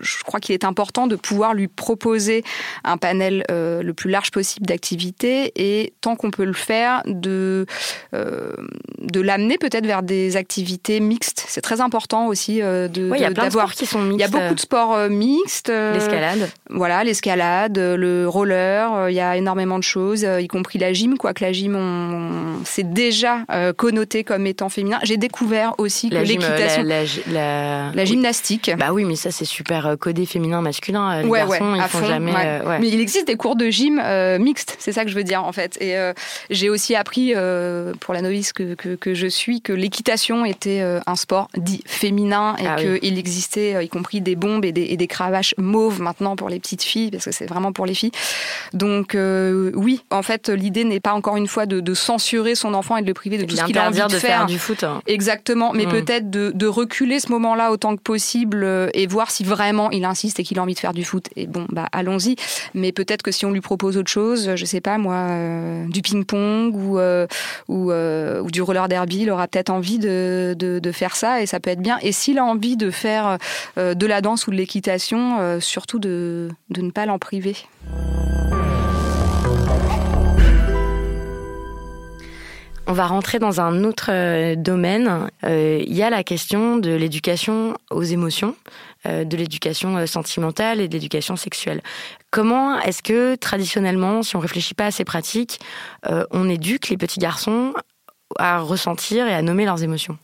[0.00, 2.44] je crois qu'il est important de pouvoir lui proposer
[2.84, 7.66] un panel euh, le plus large possible d'activités et tant qu'on peut le faire, de,
[8.14, 8.52] euh,
[9.00, 11.44] de l'amener peut-être vers des activités mixtes.
[11.48, 14.02] C'est très important aussi euh, de, oui, il y a plein de sports qui sont
[14.02, 14.28] mixtes.
[14.28, 15.68] Il y a beaucoup de sports euh, mixtes.
[15.68, 16.50] L'escalade.
[16.70, 19.08] Voilà, l'escalade, le roller.
[19.08, 21.16] Il y a énormément de choses, y compris la gym.
[21.16, 23.44] Quoique la gym, on, on c'est déjà
[23.76, 24.98] connoté comme étant féminin.
[25.02, 28.70] J'ai découvert aussi la que l'équitation, la, la, gymnastique.
[28.78, 31.22] Bah oui, mais ça c'est super faire coder féminin, masculin.
[31.22, 32.32] Les garçons, ils font jamais.
[32.80, 34.02] Mais il existe des cours de gym
[34.38, 35.80] mixtes, c'est ça que je veux dire en fait.
[35.80, 35.96] Et
[36.50, 37.34] j'ai aussi appris,
[38.00, 42.66] pour la novice que, que, je suis, que l'équitation était un sport dit féminin et
[42.66, 46.48] ah qu'il existait, y compris des bombes et des, et des cravaches mauves maintenant pour
[46.48, 48.12] les petites filles, parce que c'est vraiment pour les filles.
[48.72, 53.02] Donc oui, en fait, l'idée n'est pas encore une fois de, censurer son enfant et
[53.02, 54.46] de le priver de tout ce qu'il a envie de, faire.
[54.46, 54.82] du foot.
[54.82, 55.00] Hein.
[55.06, 55.90] Exactement, mais mm.
[55.90, 60.40] peut-être de, reculer ce moment-là autant que possible euh, et voir si vraiment il insiste
[60.40, 61.28] et qu'il a envie de faire du foot.
[61.36, 62.36] Et bon, bah allons-y.
[62.74, 66.02] Mais peut-être que si on lui propose autre chose, je sais pas moi, euh, du
[66.02, 67.26] ping-pong ou euh,
[67.68, 71.70] ou, ou, du roller derby, il aura peut-être envie de, faire ça et ça peut
[71.70, 71.98] être bien.
[72.02, 73.38] Et s'il a envie de faire
[73.76, 77.56] de la danse ou de l'équitation, surtout de, de ne pas l'en priver.
[82.86, 85.30] On va rentrer dans un autre euh, domaine.
[85.44, 90.88] Euh, il y a la question de l'éducation aux émotions, euh, de l'éducation sentimentale et
[90.88, 91.82] de l'éducation sexuelle.
[92.30, 95.60] Comment est-ce que traditionnellement, si on réfléchit pas à ces pratiques,
[96.30, 97.74] on éduque les petits garçons
[98.38, 100.18] à ressentir et à nommer leurs émotions?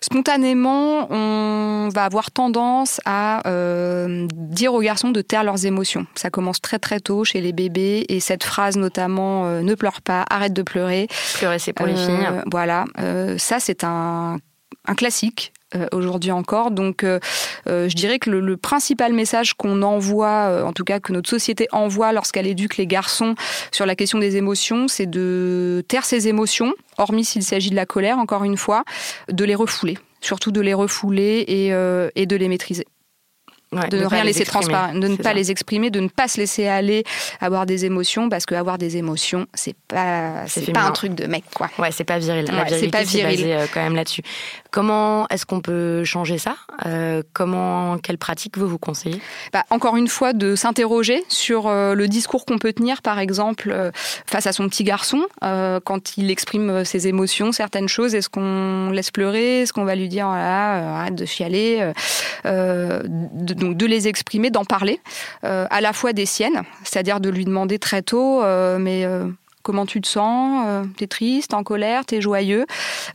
[0.00, 6.06] Spontanément, on va avoir tendance à euh, dire aux garçons de taire leurs émotions.
[6.14, 10.02] Ça commence très très tôt chez les bébés et cette phrase notamment euh, ne pleure
[10.02, 11.08] pas, arrête de pleurer.
[11.34, 12.28] Pleurer c'est pour les filles.
[12.30, 12.84] Euh, voilà,
[13.38, 14.38] ça c'est un
[14.88, 16.70] un classique euh, aujourd'hui encore.
[16.70, 17.18] Donc, euh,
[17.68, 21.68] euh, je dirais que le, principal message qu'on envoie, en tout cas que notre société
[21.72, 23.34] envoie lorsqu'elle éduque les garçons
[23.70, 27.86] sur la question des émotions, c'est de taire ses émotions, hormis s'il s'agit de la
[27.86, 28.84] colère, encore une fois,
[29.30, 31.44] de les refouler, surtout de les refouler
[32.16, 32.86] et de les maîtriser
[33.72, 36.66] de ne rien laisser transparaître, de ne pas les exprimer, de ne pas se laisser
[36.66, 37.04] aller,
[37.40, 41.44] avoir des émotions, parce qu'avoir des émotions, c'est pas, c'est pas un truc de mec,
[41.54, 41.68] quoi.
[41.78, 42.46] Ouais, c'est pas viril.
[42.46, 43.36] La c'est pas viril.
[43.36, 44.22] Basé, euh, quand même là-dessus.
[44.70, 46.56] Comment est-ce qu'on peut changer ça?
[46.86, 49.20] Euh, Comment, quelle pratique vous vous conseillez?
[49.52, 53.74] Bah, Encore une fois, de s'interroger sur euh, le discours qu'on peut tenir, par exemple,
[54.26, 58.14] face à son petit garçon, quand il exprime ses émotions, certaines choses.
[58.14, 59.62] Est-ce qu'on laisse pleurer?
[59.62, 61.92] Est-ce qu'on va lui dire, voilà, arrête de chialer?
[62.44, 65.00] De, donc de les exprimer, d'en parler,
[65.44, 69.26] euh, à la fois des siennes, c'est-à-dire de lui demander très tôt, euh, mais euh,
[69.66, 72.66] comment tu te sens, euh, t'es triste, en colère, t'es joyeux,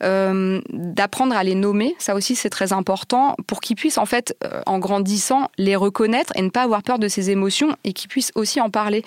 [0.03, 4.35] euh, d'apprendre à les nommer, ça aussi c'est très important pour qu'ils puissent en fait,
[4.43, 8.09] euh, en grandissant, les reconnaître et ne pas avoir peur de ces émotions et qu'ils
[8.09, 9.05] puissent aussi en parler.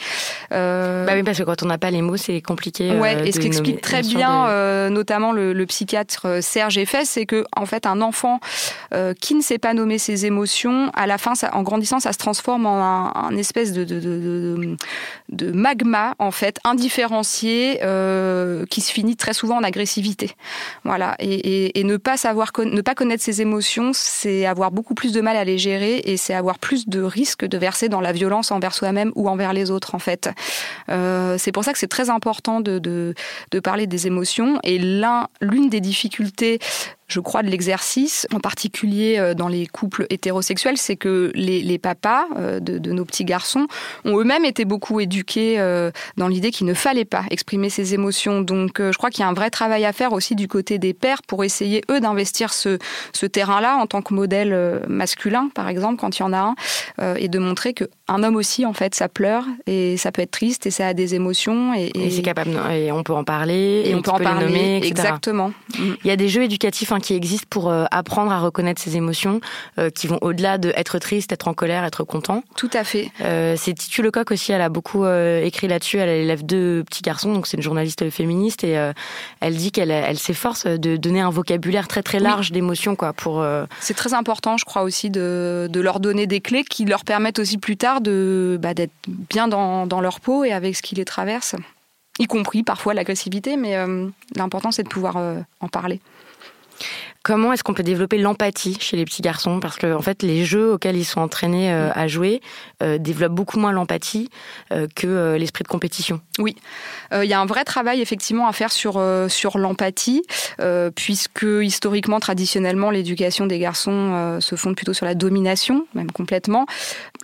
[0.51, 2.92] Bah oui, parce que quand on n'a pas les mots, c'est compliqué.
[2.92, 7.86] Ouais, et ce qu'explique très bien, notamment le, psychiatre Serge Effès, c'est que en fait
[7.86, 8.40] un enfant
[9.20, 12.18] qui ne sait pas nommer ses émotions, à la fin, ça, en grandissant, ça se
[12.18, 19.32] transforme en un, espèce de, de, magma en fait indifférencié euh, qui se finit très
[19.32, 20.32] souvent en agressivité.
[20.85, 21.16] Voilà.
[21.18, 25.37] Et, ne pas savoir, ne pas connaître ses émotions, c'est avoir beaucoup plus de mal
[25.37, 28.74] à les gérer et c'est avoir plus de risques de verser dans la violence envers
[28.74, 30.30] soi-même ou envers les autres, en fait.
[30.89, 33.14] Euh, c'est pour ça que c'est très important de, de,
[33.51, 34.59] de parler des émotions.
[34.62, 36.59] Et l'un, l'une des difficultés
[37.07, 42.25] je crois, de l'exercice, en particulier euh, dans les couples hétérosexuels, c'est que les, papas
[42.37, 43.67] euh, de, nos petits garçons
[44.05, 48.41] ont eux-mêmes été beaucoup éduqués euh, dans l'idée qu'il ne fallait pas exprimer ses émotions.
[48.41, 50.95] Donc je crois qu'il y a un vrai travail à faire aussi du côté des
[50.95, 52.79] pères pour essayer, eux, d'investir ce,
[53.13, 56.55] ce terrain-là en tant que modèle masculin, par exemple, quand il y en a
[56.99, 60.31] un, et de montrer qu'un homme aussi, en fait, ça pleure et ça peut être
[60.31, 61.75] triste et ça a des émotions.
[61.75, 65.53] Et, c'est capable, et on peut en parler, et, on peut en parler, nommer, exactement.
[65.79, 69.40] Il y a des jeux éducatifs qui existent pour euh, apprendre à reconnaître ses émotions,
[69.78, 72.42] euh, qui vont au-delà de être triste, être en colère, être content.
[72.57, 73.11] Tout à fait.
[73.20, 75.99] Euh, c'est Titu Lecoq aussi, elle a beaucoup écrit là-dessus.
[75.99, 78.76] Elle élève deux petits garçons, donc c'est une journaliste féministe et
[79.40, 83.12] elle dit qu'elle elle, s'efforce de donner un vocabulaire très très large d'émotions, quoi.
[83.12, 83.45] Pour
[83.80, 87.38] c'est très important, je crois aussi, de, de, leur donner des clés qui leur permettent
[87.38, 90.95] aussi plus tard de bah, d'être bien dans, dans leur peau et avec ce qui
[90.95, 91.55] les traverse
[92.20, 93.76] y compris parfois l'agressivité, mais
[94.36, 96.01] l'important c'est de pouvoir en parler.
[97.25, 99.59] Comment est-ce qu'on peut développer l'empathie chez les petits garçons?
[99.59, 102.43] Parce que en fait, les jeux auxquels ils sont entraînés euh, à jouer
[102.83, 104.29] euh, développent beaucoup moins l'empathie
[104.72, 106.20] euh, que l'esprit de compétition.
[106.39, 106.55] Oui,
[107.12, 110.22] il y a un vrai travail effectivement à faire sur sur l'empathie,
[110.95, 116.66] puisque historiquement, traditionnellement, l'éducation des garçons se fonde plutôt sur la domination, même complètement.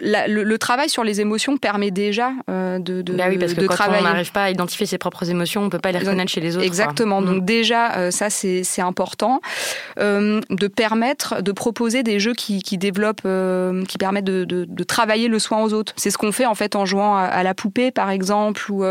[0.00, 3.66] Le, travail sur les émotions permet déjà euh, de, de, bah oui, parce que de
[3.66, 4.02] quand travailler.
[4.02, 6.56] on n'arrive pas à identifier ses propres émotions, on peut pas les reconnaître chez les
[6.56, 6.66] autres.
[6.66, 7.22] Exactement.
[7.22, 7.32] quoi.
[7.32, 7.46] Donc Mm.
[7.46, 9.40] déjà, euh, ça c'est important
[9.98, 14.84] euh, de permettre de proposer des jeux qui, qui développent, euh, qui permettent de, de,
[14.84, 15.92] travailler le soin aux autres.
[15.96, 18.84] C'est ce qu'on fait en fait en jouant à, à la poupée par exemple ou,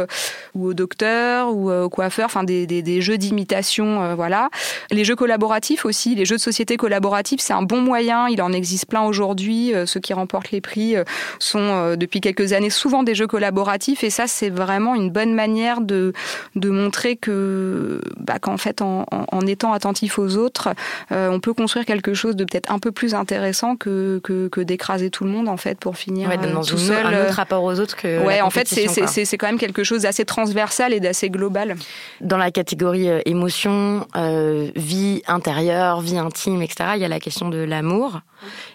[0.55, 2.25] ou au docteur ou au coiffeur.
[2.25, 4.49] Enfin des, des, des jeux d'imitation, voilà.
[4.91, 8.27] Les jeux collaboratifs aussi, les jeux de société collaboratifs, c'est un bon moyen.
[8.29, 9.73] Il en existe plein aujourd'hui.
[9.85, 10.95] Ceux qui remportent les prix
[11.39, 15.33] sont euh, depuis quelques années souvent des jeux collaboratifs et ça c'est vraiment une bonne
[15.33, 16.13] manière de,
[16.55, 20.69] de montrer que bah, qu'en fait en, en- en étant attentif aux autres
[21.11, 24.61] euh, on peut construire quelque chose de peut-être un peu plus intéressant que, que, que
[24.61, 27.33] d'écraser tout le monde en fait pour finir Ouais, euh, dans tout seul un autre
[27.35, 28.23] rapport aux autres que.
[28.25, 31.29] Ouais, en fait, c'est c'est- c'est c'est quand même quelque chose d'assez transversal et d'assez
[31.29, 31.75] global.
[32.21, 37.49] Dans la catégorie émotion, euh, vie intérieure, vie intime, etc., il y a la question
[37.49, 38.21] de l'amour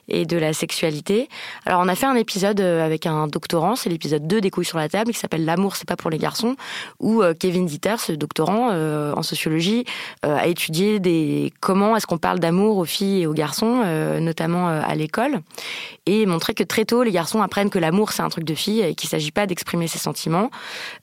[0.09, 1.29] et de la sexualité.
[1.67, 4.65] Alors, on a fait un épisode euh, avec un doctorant, c'est l'épisode 2 des couilles
[4.65, 6.57] sur la table, qui s'appelle L'amour, c'est pas pour les garçons,
[7.01, 9.85] où euh, Kevin Dieter, ce doctorant euh, en sociologie,
[10.23, 13.83] a étudié des comment est-ce qu'on parle d'amour aux filles et aux garçons,
[14.21, 15.41] notamment à l'école,
[16.07, 18.81] et montrait que très tôt, les garçons apprennent que l'amour, c'est un truc de fille
[18.83, 20.51] et qu'il s'agit pas d'exprimer ses sentiments.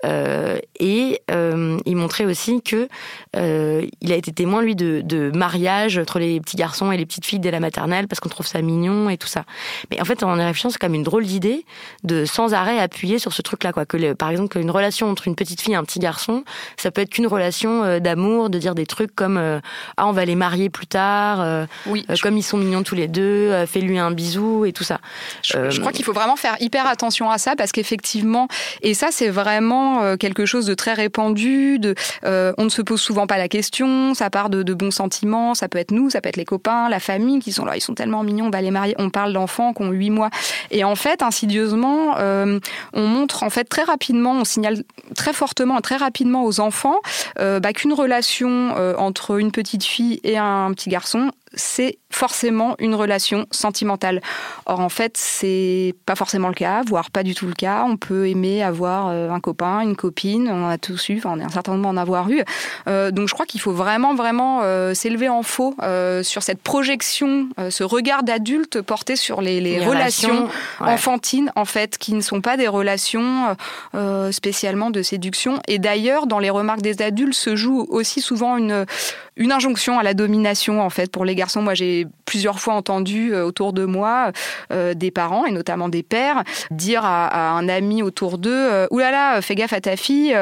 [0.05, 2.87] Euh, et euh, il montrait aussi que
[3.35, 7.05] euh, il a été témoin lui de, de mariage entre les petits garçons et les
[7.05, 9.43] petites filles dès la maternelle parce qu'on trouve ça mignon et tout ça.
[9.89, 11.65] Mais en fait, en y réfléchissant, c'est comme une drôle d'idée
[12.03, 13.85] de sans arrêt appuyer sur ce truc-là, quoi.
[13.85, 16.43] Que le- par exemple, qu'une relation entre une petite fille et un petit garçon,
[16.77, 19.37] ça peut être qu'une relation euh, d'amour, de dire des trucs comme
[19.97, 23.07] ah on va les marier plus tard, Oui, je, comme ils sont mignons tous les
[23.07, 24.90] deux, fais-lui un bisou et tout ça.
[25.43, 28.47] Je- euh, je crois qu'il faut vraiment faire hyper attention à ça parce qu'effectivement,
[28.81, 31.79] et ça c'est vraiment euh, quelque chose de très répandu.
[31.79, 34.91] De, euh, on ne se pose souvent pas la question, ça part de, de bons
[34.91, 37.75] sentiments, ça peut être nous, ça peut être les copains, la famille qui sont là,
[37.77, 38.95] ils sont tellement mignons, on va les marier.
[38.97, 40.29] On parle d'enfants qui ont 8 mois.
[40.71, 42.59] Et en fait, insidieusement, euh,
[42.93, 44.83] on montre en fait très rapidement, on signale
[45.15, 46.97] très fortement et très rapidement aux enfants
[47.39, 52.75] euh, bah, qu'une relation euh, entre une petite fille et un petit garçon, c'est forcément
[52.79, 54.21] une relation sentimentale.
[54.65, 57.85] Or, en fait, c'est pas forcément le cas, voire pas du tout le cas.
[57.87, 61.31] On peut aimer avoir euh, un copain, une copine, on en a tous eu, enfin,
[61.33, 62.43] on est un certain nombre d'en avoir eu.
[62.87, 66.61] Euh, donc, je crois qu'il faut vraiment, vraiment euh, s'élever en faux euh, sur cette
[66.61, 70.49] projection, ce regard d'adulte porté sur les, les les relations
[70.81, 70.87] ouais.
[70.87, 73.55] enfantines en fait qui ne sont pas des relations
[74.31, 78.85] spécialement de séduction et d'ailleurs dans les remarques des adultes se joue aussi souvent une
[79.38, 81.61] une injonction à la domination en fait pour les garçons.
[81.61, 84.32] Moi j'ai plusieurs fois entendu euh, autour de moi
[84.71, 89.41] euh, des parents et notamment des pères dire à, un ami autour d'eux euh, oulala
[89.41, 90.34] fais gaffe à ta fille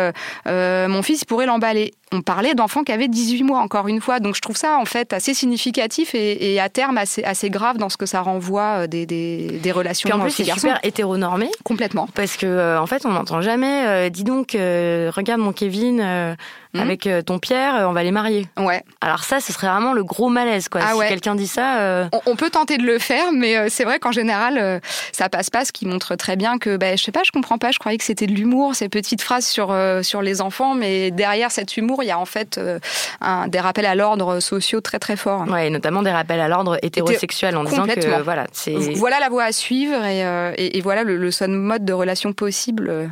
[0.48, 4.01] euh, mon fils il pourrait l'emballer on parlait d'enfants qui avaient 18 mois, encore une
[4.01, 4.20] fois.
[4.20, 7.78] Donc je trouve ça en fait assez significatif et, et à terme assez, assez grave
[7.78, 10.80] dans ce que ça renvoie euh, des, des, des relations Puis en plus, c'est super
[10.84, 11.49] hétéronormé.
[11.64, 12.07] Complètement.
[12.16, 13.86] Parce que euh, en fait, on n'entend jamais.
[13.88, 16.36] euh, dis donc, euh, regarde mon Kevin
[16.72, 16.82] Mhm.
[16.82, 18.45] avec ton Pierre, on va les marier.
[18.60, 18.84] Ouais.
[19.01, 20.82] Alors ça, ce serait vraiment le gros malaise, quoi.
[20.84, 21.07] Ah si ouais.
[21.07, 24.80] quelqu'un dit ça, On, on peut tenter de le faire, mais c'est vrai qu'en général,
[25.12, 27.57] ça passe pas, ce qui montre très bien que, bah, je sais pas, je comprends
[27.57, 31.10] pas, je croyais que c'était de l'humour, ces petites phrases sur, sur les enfants, mais
[31.10, 32.80] derrière cet humour, il y a en fait euh,
[33.22, 35.45] un, des rappels à l'ordre sociaux très très forts.
[35.50, 39.30] ouais, et notamment des rappels à l'ordre hétérosexuel en disant que voilà, c'est Voilà la
[39.30, 43.10] voie à suivre et, euh, et, et voilà le, le seul mode de relation possible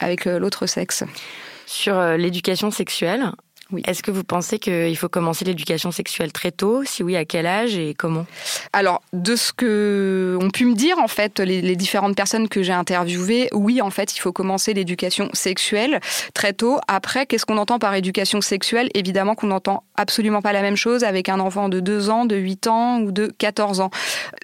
[0.00, 1.04] avec euh, l'autre sexe.
[1.66, 3.32] sur l'éducation sexuelle.
[3.70, 3.82] Oui.
[3.86, 6.84] Est-ce que vous pensez qu'il faut commencer l'éducation sexuelle très tôt?
[6.84, 8.26] Si oui, à quel âge et comment?
[8.72, 12.62] Alors, de ce que ont pu me dire, en fait, les, les différentes personnes que
[12.62, 16.00] j'ai interviewées, oui, en fait, il faut commencer l'éducation sexuelle
[16.34, 16.78] très tôt.
[16.88, 18.90] Après, qu'est-ce qu'on entend par éducation sexuelle?
[18.94, 22.36] Évidemment qu'on n'entend absolument pas la même chose avec un enfant de 2 ans, de
[22.36, 23.90] 8 ans ou de 14 ans.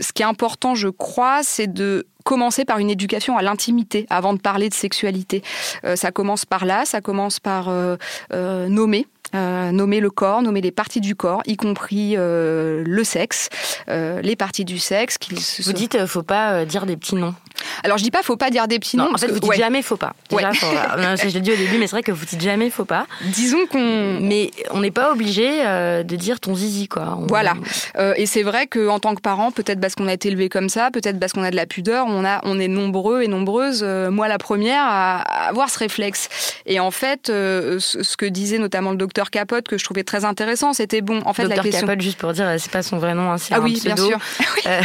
[0.00, 4.34] Ce qui est important, je crois, c'est de commencer par une éducation à l'intimité avant
[4.34, 5.42] de parler de sexualité.
[5.84, 7.96] Euh, ça commence par là, ça commence par euh,
[8.32, 9.06] euh, nommer.
[9.34, 13.48] Euh, nommer le corps, nommer les parties du corps, y compris euh, le sexe,
[13.88, 15.16] euh, les parties du sexe.
[15.38, 17.34] se Vous dites, faut pas dire des petits noms.
[17.84, 19.04] Alors je dis pas, faut pas dire des petits noms.
[19.04, 20.14] non, en parce fait, que- vous dites ouais, jamais, faut pas.
[20.30, 20.54] Déjà, Ouais.
[20.54, 20.66] faut-
[21.00, 23.06] non, je l'ai dit au début, mais c'est vrai que vous dites jamais, faut pas.
[23.32, 27.16] Disons qu'on Mais on n'est pas obligé de dire ton zizi, quoi.
[27.18, 27.54] On- Voilà.
[28.16, 30.90] Et c'est vrai qu'en tant que parent, peut-être parce qu'on a été élevé comme ça,
[30.90, 34.28] peut-être parce qu'on a de la pudeur, on, a, on est nombreux et nombreuses, moi
[34.28, 35.18] la première, à,
[35.48, 36.28] avoir ce réflexe.
[36.66, 40.72] Et en fait, ce que disait notamment le docteur Capote, que je trouvais très intéressant,
[40.72, 41.20] c'était bon.
[41.26, 41.86] En fait, Docteur la question.
[41.86, 43.80] Capote, juste pour dire, euh, c'est pas son vrai nom, hein, c'est ah un oui,
[43.84, 44.18] bien sûr.
[44.66, 44.82] Euh,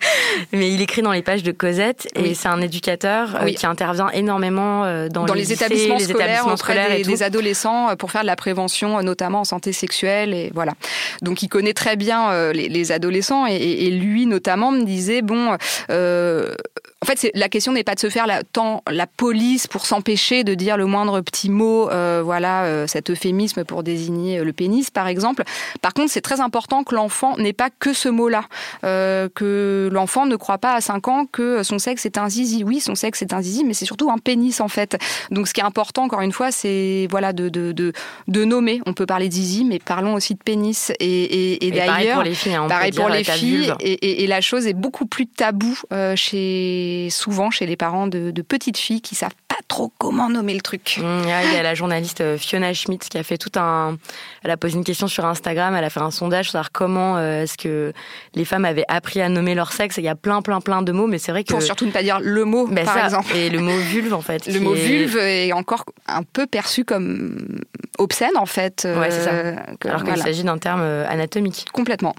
[0.52, 2.34] mais il écrit dans les pages de Cosette et Oui.
[2.34, 3.54] c'est un éducateur euh, Oui.
[3.54, 7.10] qui intervient énormément dans, dans les, lycées, établissements les scolaires, auprès scolaires des, et tout.
[7.10, 10.72] des adolescents pour faire de la prévention, notamment en santé sexuelle et voilà.
[11.20, 15.56] Donc il connaît très bien les, les adolescents et, lui notamment me disait bon,
[15.90, 16.54] euh,
[17.02, 20.42] en fait, la question n'est pas de se faire la, tant la police pour s'empêcher
[20.42, 25.08] de dire le moindre petit mot, euh, voilà, cet euphémisme pour désigner le pénis, par
[25.08, 25.44] exemple.
[25.82, 28.44] Par contre, c'est très important que l'enfant n'ait pas que ce mot-là,
[28.84, 32.64] euh, que l'enfant ne croit pas à 5 ans que son sexe est un zizi.
[32.64, 34.98] Oui, son sexe est un zizi, mais c'est surtout un pénis en fait.
[35.30, 37.92] Donc, ce qui est important, encore une fois, c'est voilà de, de, de,
[38.28, 38.80] de, nommer.
[38.86, 40.92] On peut parler de zizi, mais parlons aussi de pénis.
[41.00, 42.54] Et, et, et, d'ailleurs, pareil pour les filles.
[42.54, 43.74] Hein, pareil pour les filles.
[43.80, 45.78] Et, la chose est beaucoup plus tabou
[46.14, 49.34] chez souvent chez les parents de, petites filles qui savent
[49.66, 50.98] trop comment nommer le truc.
[51.02, 53.96] Mmh, il y a la journaliste euh, Fiona Schmidt qui a fait tout un.
[54.42, 57.42] Elle a posé une question sur Instagram, elle a fait un sondage sur comment euh,
[57.42, 57.92] est-ce que
[58.34, 59.96] les femmes avaient appris à nommer leur sexe.
[59.96, 61.52] il y a plein, plein, plein de mots, mais c'est vrai que.
[61.52, 63.34] Pour surtout ne pas dire le mot, ben par exemple.
[63.34, 64.46] Et le mot vulve, en fait.
[64.58, 67.60] Le mot vulve est encore un peu perçu comme
[67.98, 68.86] obscène, en fait.
[68.86, 69.30] Ouais, c'est ça.
[69.30, 71.66] Euh, Alors qu'il s'agit d'un terme anatomique.
[71.72, 72.14] Complètement.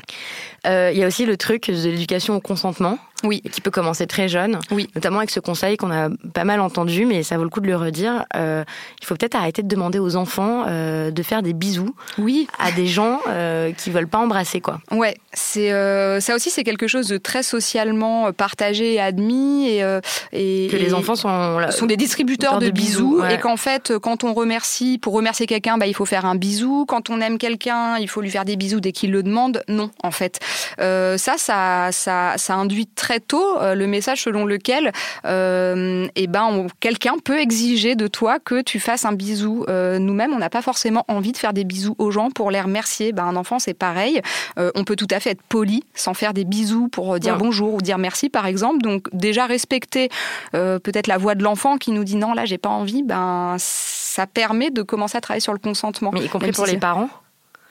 [0.65, 2.97] Il y a aussi le truc de l'éducation au consentement.
[3.23, 3.41] Oui.
[3.51, 4.59] Qui peut commencer très jeune.
[4.71, 4.87] Oui.
[4.95, 7.67] Notamment avec ce conseil qu'on a pas mal entendu, mais ça vaut le coup de
[7.67, 8.25] le redire.
[8.35, 8.63] Euh,
[9.01, 11.93] il faut peut-être arrêter de demander aux enfants euh, de faire des bisous.
[12.17, 12.47] Oui.
[12.59, 14.79] À des gens euh, qui veulent pas embrasser, quoi.
[14.91, 15.17] Ouais.
[15.33, 19.99] C'est euh, ça aussi, c'est quelque chose de très socialement partagé et admis et,
[20.31, 24.33] et que les enfants sont sont des distributeurs de, bisous, et qu'en fait, quand on
[24.33, 26.85] remercie, pour remercier quelqu'un, bah, il faut faire un bisou.
[26.87, 29.63] Quand on aime quelqu'un, il faut lui faire des bisous dès qu'il le demande.
[29.67, 30.39] Non, en fait,
[30.77, 34.91] ça, ça, ça, ça induit très tôt euh, le message selon lequel
[35.25, 39.65] euh, eh ben, quelqu'un peut exiger de toi que tu fasses un bisou.
[39.69, 42.61] Euh, nous-mêmes, on n'a pas forcément envie de faire des bisous aux gens pour les
[42.61, 43.11] remercier.
[43.11, 44.21] Ben, un enfant, c'est pareil.
[44.57, 47.81] on peut tout à fait être poli sans faire des bisous pour dire bonjour ou
[47.81, 48.81] dire merci, par exemple.
[48.81, 50.09] Donc déjà respecter
[50.51, 53.03] peut-être la voix de l'enfant qui nous dit non, là, j'ai pas envie.
[53.03, 56.11] Ben, ça permet de commencer à travailler sur le consentement.
[56.13, 57.09] Mais y compris pour les parents?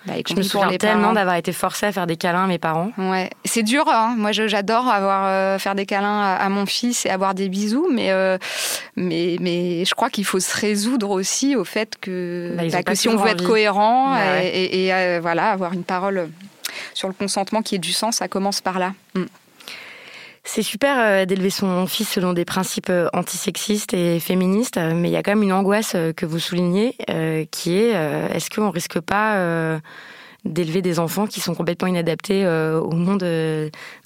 [0.06, 2.92] Bah, je me souviens tellement d'avoir été forcée à faire des câlins à mes parents.
[2.98, 3.84] Ouais, c'est dur.
[3.88, 4.14] Hein.
[4.16, 8.10] Moi, j'adore avoir euh, faire des câlins à, mon fils et avoir des bisous, mais
[8.10, 8.38] euh,
[8.96, 12.94] mais mais je crois qu'il faut se résoudre aussi au fait que, bah, bah, que
[12.94, 16.28] si on veut être cohérent et, euh, voilà avoir une parole
[16.94, 18.94] sur le consentement qui ait du sens, ça commence par là.
[19.14, 19.24] Mm.
[20.50, 25.10] C'est super euh, d'élever son fils selon des principes euh, antisexistes et féministes, euh, mais
[25.10, 26.96] il y a quand même une angoisse que vous soulignez,
[27.50, 29.78] qui est est-ce qu'on risque pas
[30.44, 33.20] d'élever des enfants qui sont complètement inadaptés au monde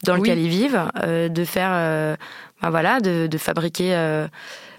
[0.03, 2.17] dans lequel ils vivent, de faire,
[2.61, 3.95] ben voilà, de, de fabriquer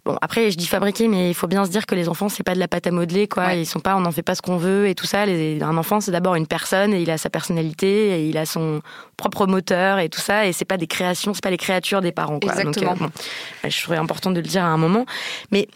[0.05, 2.43] Bon, après, je dis fabriquer, mais il faut bien se dire que les enfants, c'est
[2.43, 3.53] pas de la pâte à modeler, quoi.
[3.53, 5.21] Ils sont pas, on n'en fait pas ce qu'on veut et tout ça.
[5.21, 8.81] un enfant, c'est d'abord une personne et il a sa personnalité et il a son
[9.15, 10.45] propre moteur et tout ça.
[10.45, 12.51] Et c'est pas des créations, c'est pas les créatures des parents, quoi.
[12.51, 12.95] Exactement.
[12.95, 13.11] Donc,
[13.63, 15.05] euh, je trouvais important de le dire à un moment.
[15.51, 15.69] Mais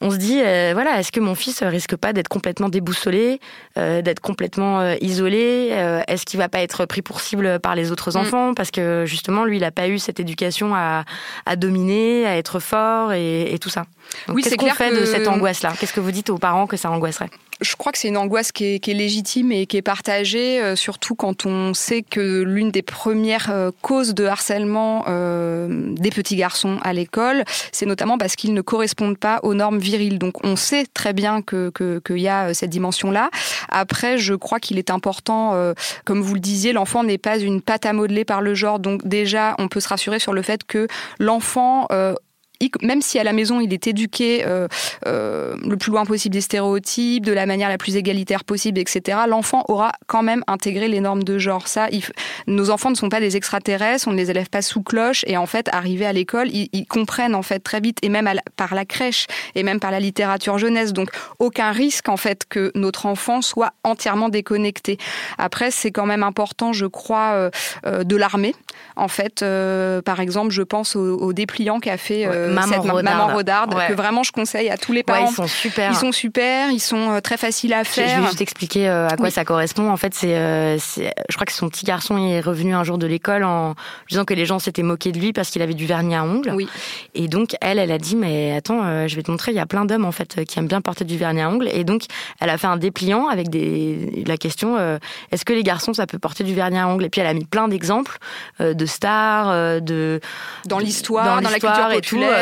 [0.00, 3.38] on se dit, euh, voilà, est-ce que mon fils risque pas d'être complètement déboussolé,
[3.76, 5.68] euh, d'être complètement isolé
[6.08, 8.20] Est-ce qu'il va pas être pris pour cible par les autres mm.
[8.20, 8.54] enfants?
[8.54, 11.04] Parce que justement, lui, il a pas eu cette éducation à,
[11.44, 13.73] à dominer, à être fort et, et tout ça
[14.28, 15.72] oui, qu'est-ce qu'on fait de cette angoisse-là?
[15.78, 17.30] Qu'est-ce que vous dites aux parents que ça angoisserait?
[17.60, 21.14] Je crois que c'est une angoisse qui est, légitime et qui est partagée, euh, surtout
[21.14, 26.78] quand on sait que l'une des premières euh, causes de harcèlement euh, des petits garçons
[26.82, 30.18] à l'école, c'est notamment parce qu'ils ne correspondent pas aux normes viriles.
[30.18, 33.30] Donc on sait très bien qu'il que, y a cette dimension-là.
[33.68, 35.54] Après, je crois qu'il est important,
[36.04, 38.78] comme vous le disiez, l'enfant n'est pas une pâte à modeler par le genre.
[38.78, 41.86] Donc déjà, on peut se rassurer sur le fait que l'enfant
[42.82, 44.68] même si à la maison il est éduqué euh,
[45.06, 49.18] euh, le plus loin possible des stéréotypes, de la manière la plus égalitaire possible, etc.,
[49.28, 51.68] l'enfant aura quand même intégré les normes de genre.
[51.68, 51.88] Ça,
[52.46, 55.36] nos enfants ne sont pas des extraterrestres, on ne les élève pas sous cloche, et
[55.36, 58.84] en fait, arrivés à l'école, ils, comprennent en fait très vite, et même par la
[58.84, 60.92] crèche, et même par la littérature jeunesse.
[60.92, 64.98] Donc, aucun risque en fait que notre enfant soit entièrement déconnecté.
[65.38, 67.50] Après, c'est quand même important, je crois,
[67.86, 68.54] euh, de l'armée.
[68.96, 69.44] En fait,
[70.04, 74.76] par exemple, je pense au, dépliant qu'a fait maman Rodarde, que vraiment je conseille à
[74.76, 75.28] tous les parents.
[75.30, 75.90] ils sont super.
[75.90, 78.08] Ils sont super, ils sont euh, très faciles à faire.
[78.08, 79.90] Je vais juste expliquer euh, à quoi ça correspond.
[79.90, 83.06] En fait, euh, c'est, je crois que son petit garçon est revenu un jour de
[83.06, 83.74] l'école en
[84.08, 86.52] disant que les gens s'étaient moqués de lui parce qu'il avait du vernis à ongles.
[86.54, 86.68] Oui.
[87.14, 89.66] Et donc elle, elle a dit mais attends, je vais te montrer, il y a
[89.66, 91.68] plein d'hommes en fait qui aiment bien porter du vernis à ongles.
[91.72, 92.02] Et donc
[92.40, 94.78] elle a fait un dépliant avec des la question
[95.30, 97.04] est-ce que les garçons ça peut porter du vernis à ongles?
[97.04, 98.18] Et puis elle a mis plein d'exemples
[98.60, 100.20] de stars, de
[100.66, 102.33] dans l'histoire, dans, la culture populaire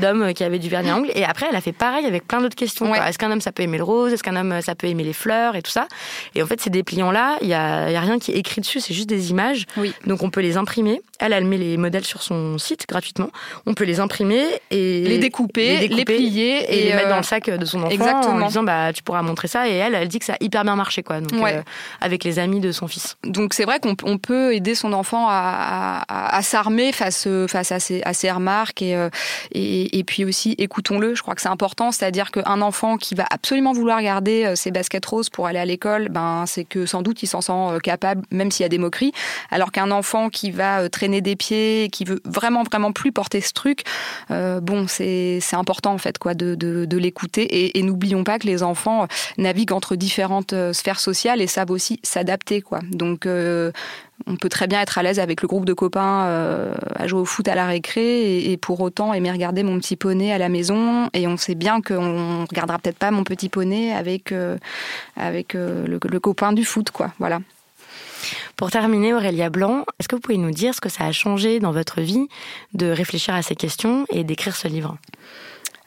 [0.00, 1.10] d'hommes qui avaient du vernis à ongles.
[1.14, 2.94] Et après, elle a fait pareil avec plein d'autres questions.
[2.94, 4.12] Est-ce qu'un homme, ça peut aimer le rose?
[4.12, 5.86] Est-ce qu'un homme, ça peut aimer les fleurs et tout ça?
[6.34, 8.80] Et en fait, ces dépliants-là, il n'y a, y a rien qui est écrit dessus,
[8.80, 9.66] c'est juste des images.
[9.76, 9.92] Oui.
[10.06, 13.30] Donc on peut les imprimer Elle, elle met les modèles sur son site gratuitement.
[13.66, 17.50] On peut les imprimer et les découper, les, plier et, les mettre dans le sac
[17.50, 18.44] de son enfant exactement.
[18.44, 19.68] en disant bah tu pourras montrer ça.
[19.68, 21.20] Et elle, elle dit que ça a hyper bien marché quoi.
[21.20, 21.44] Donc
[22.00, 23.16] avec les amis de son fils.
[23.24, 28.02] Donc c'est vrai qu'on peut aider son enfant à, à, s'armer face face à ses,
[28.04, 29.08] à ses remarques et,
[29.52, 31.14] et, et puis aussi écoutons-le.
[31.14, 35.04] Je crois que c'est important, c'est-à-dire qu'un enfant qui va absolument vouloir garder ses baskets
[35.04, 38.50] roses pour aller à l'école, ben c'est que sans doute il s'en sent capable, même
[38.50, 39.12] s'il y a des moqueries.
[39.50, 40.88] Alors qu'un enfant qui va
[41.20, 43.84] des pieds, qui veut vraiment vraiment plus porter ce truc,
[44.30, 47.76] euh, bon c'est important en fait quoi de, de, l'écouter.
[47.78, 49.06] Et, n'oublions pas que les enfants
[49.38, 52.80] naviguent entre différentes euh, sphères sociales et savent aussi s'adapter quoi.
[52.90, 53.72] Donc euh,
[54.26, 56.26] on peut très bien être à l'aise avec le groupe de copains
[56.96, 60.32] à jouer au foot à la récré et, pour autant aimer regarder mon petit poney
[60.32, 61.08] à la maison.
[61.14, 64.34] Et on sait bien qu'on regardera peut-être pas mon petit poney avec
[65.16, 67.12] avec le, le, copain du foot quoi.
[67.20, 67.40] Voilà
[68.56, 71.60] pour terminer, Aurélia Blanc, est-ce que vous pouvez nous dire ce que ça a changé
[71.60, 72.28] dans votre vie
[72.74, 74.96] de réfléchir à ces questions et d'écrire ce livre?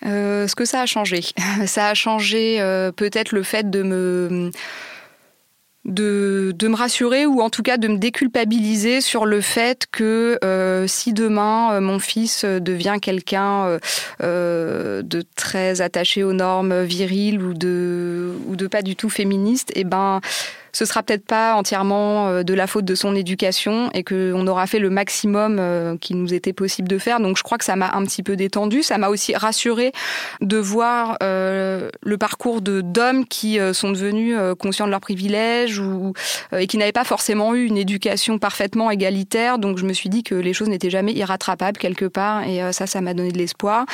[0.05, 1.21] Euh, ce que ça a changé,
[1.65, 4.51] ça a changé euh, peut-être le fait de me
[5.83, 10.37] de, de, me rassurer ou en tout cas de me déculpabiliser sur le fait que
[10.43, 13.79] euh, si demain mon fils devient quelqu'un
[14.19, 19.81] de très attaché aux normes viriles ou de ou de pas du tout féministe, et
[19.81, 20.21] eh ben
[20.73, 24.67] ce sera peut-être pas entièrement euh, de la faute de son éducation et qu'on aura
[24.67, 27.19] fait le maximum euh, qui nous était possible de faire.
[27.19, 28.83] Donc je crois que ça m'a un petit peu détendu.
[28.83, 29.91] Ça m'a aussi rassuré
[30.41, 36.13] de voir euh, le parcours de d'hommes qui sont devenus conscients de leurs privilèges ou
[36.57, 39.59] et qui n'avaient pas forcément eu une éducation parfaitement égalitaire.
[39.59, 42.87] Donc je me suis dit que les choses n'étaient jamais irrattrapables quelque part et ça,
[42.87, 43.85] ça m'a donné de l'espoir.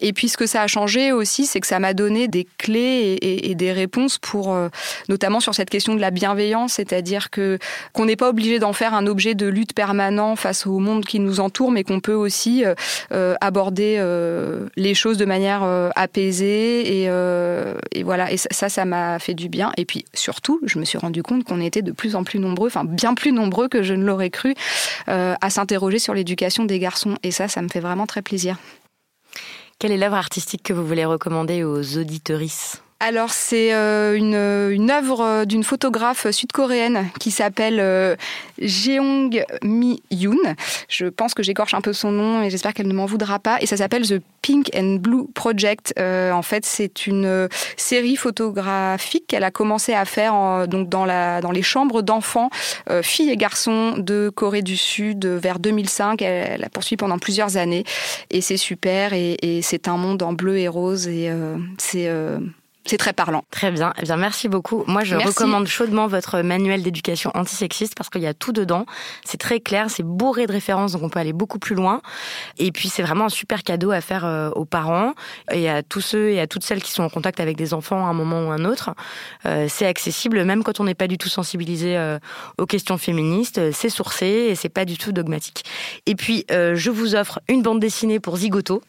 [0.00, 3.18] Et puis ce que ça a changé aussi, c'est que ça m'a donné des clés
[3.20, 4.56] et, des réponses pour
[5.08, 7.58] notamment sur cette question de la bienveillance, c'est-à-dire que
[7.94, 11.18] qu'on n'est pas obligé d'en faire un objet de lutte permanent face au monde qui
[11.18, 12.74] nous entoure, mais qu'on peut aussi euh,
[13.12, 15.62] euh, aborder euh, les choses de manière
[15.96, 17.04] apaisée et,
[17.98, 18.30] et, voilà.
[18.30, 19.72] Et ça, ça m'a fait du bien.
[19.76, 22.68] Et puis surtout, je me suis rendu compte qu'on était de plus en plus nombreux,
[22.68, 24.54] enfin bien plus nombreux que je ne l'aurais cru,
[25.06, 27.16] à s'interroger sur l'éducation des garçons.
[27.22, 28.56] Et ça, ça me fait vraiment très plaisir.
[29.78, 32.82] Quelle est l'œuvre artistique que vous voulez recommander aux auditorices?
[33.02, 34.34] Alors c'est euh, une,
[34.74, 38.14] une œuvre euh, d'une photographe sud-coréenne qui s'appelle euh,
[38.60, 40.36] Jeong Mi Yoon.
[40.88, 43.56] Je pense que j'écorche un peu son nom et j'espère qu'elle ne m'en voudra pas.
[43.62, 45.94] Et ça s'appelle The Pink and Blue Project.
[45.98, 51.50] en fait, c'est une série photographique qu'elle a commencé à faire donc dans, la, dans
[51.50, 52.50] les chambres d'enfants,
[53.02, 56.22] filles et garçons de Corée du Sud vers 2005.
[56.22, 57.84] Elle, la poursuit pendant plusieurs années
[58.30, 61.30] et c'est super et, et c'est un monde en bleu et rose et
[61.78, 62.08] c'est
[62.86, 63.44] c'est très parlant.
[63.50, 63.92] Très bien.
[63.98, 64.84] Eh bien, merci beaucoup.
[64.86, 68.86] Moi, je recommande chaudement votre manuel d'éducation antisexiste parce qu'il y a tout dedans.
[69.24, 72.00] C'est très clair, c'est bourré de références, donc on peut aller beaucoup plus loin.
[72.58, 75.12] Et puis, c'est vraiment un super cadeau à faire euh, aux parents
[75.52, 78.06] et à tous ceux et à toutes celles qui sont en contact avec des enfants
[78.06, 78.90] à un moment ou un autre.
[79.46, 82.18] Euh, c'est accessible, même quand on n'est pas du tout sensibilisé euh,
[82.58, 83.72] aux questions féministes.
[83.72, 85.64] C'est sourcé et c'est pas du tout dogmatique.
[86.06, 88.82] Et puis, je vous offre une bande dessinée pour Zigoto.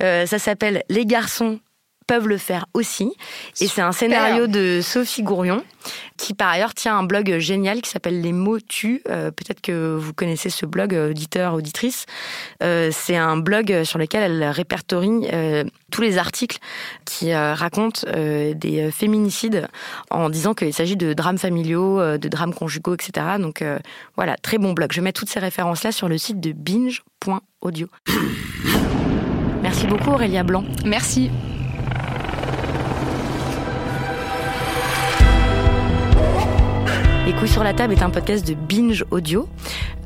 [0.00, 1.60] ça s'appelle Les garçons
[2.08, 3.12] peuvent le faire aussi.
[3.60, 5.62] Et c'est un scénario de Sophie Gourion,
[6.16, 9.02] qui par ailleurs tient un blog génial qui s'appelle Les mots tuent.
[9.08, 12.06] Euh, peut-être que vous connaissez ce blog, euh, auditeur, auditrice.
[12.62, 15.28] Euh, c'est un blog sur lequel elle répertorie
[15.90, 16.58] tous les articles
[17.04, 19.68] qui racontent des féminicides
[20.10, 23.26] en disant qu'il s'agit de drames familiaux, de drames conjugaux, etc.
[23.38, 23.62] Donc
[24.16, 24.92] voilà, très bon blog.
[24.92, 27.88] Je mets toutes ces références-là sur le site de binge.audio.
[29.62, 30.64] Merci beaucoup Aurélia Blanc.
[30.86, 31.30] Merci.
[37.28, 39.50] Les couilles sur la table est un podcast de Binge Audio.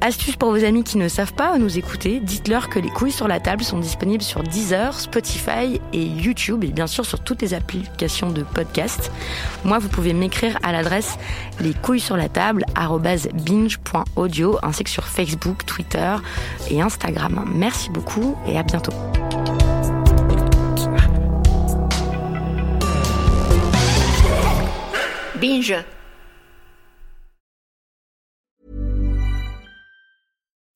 [0.01, 3.29] Astuce pour vos amis qui ne savent pas nous écouter, dites-leur que les couilles sur
[3.29, 7.55] la table sont disponibles sur Deezer, Spotify et YouTube et bien sûr sur toutes les
[7.55, 9.12] applications de podcast.
[9.64, 11.16] Moi, vous pouvez m'écrire à l'adresse
[11.61, 16.16] les couilles sur la table binge.audio ainsi que sur Facebook, Twitter
[16.73, 17.49] et Instagram.
[17.55, 18.93] Merci beaucoup et à bientôt.
[25.41, 25.77] Binge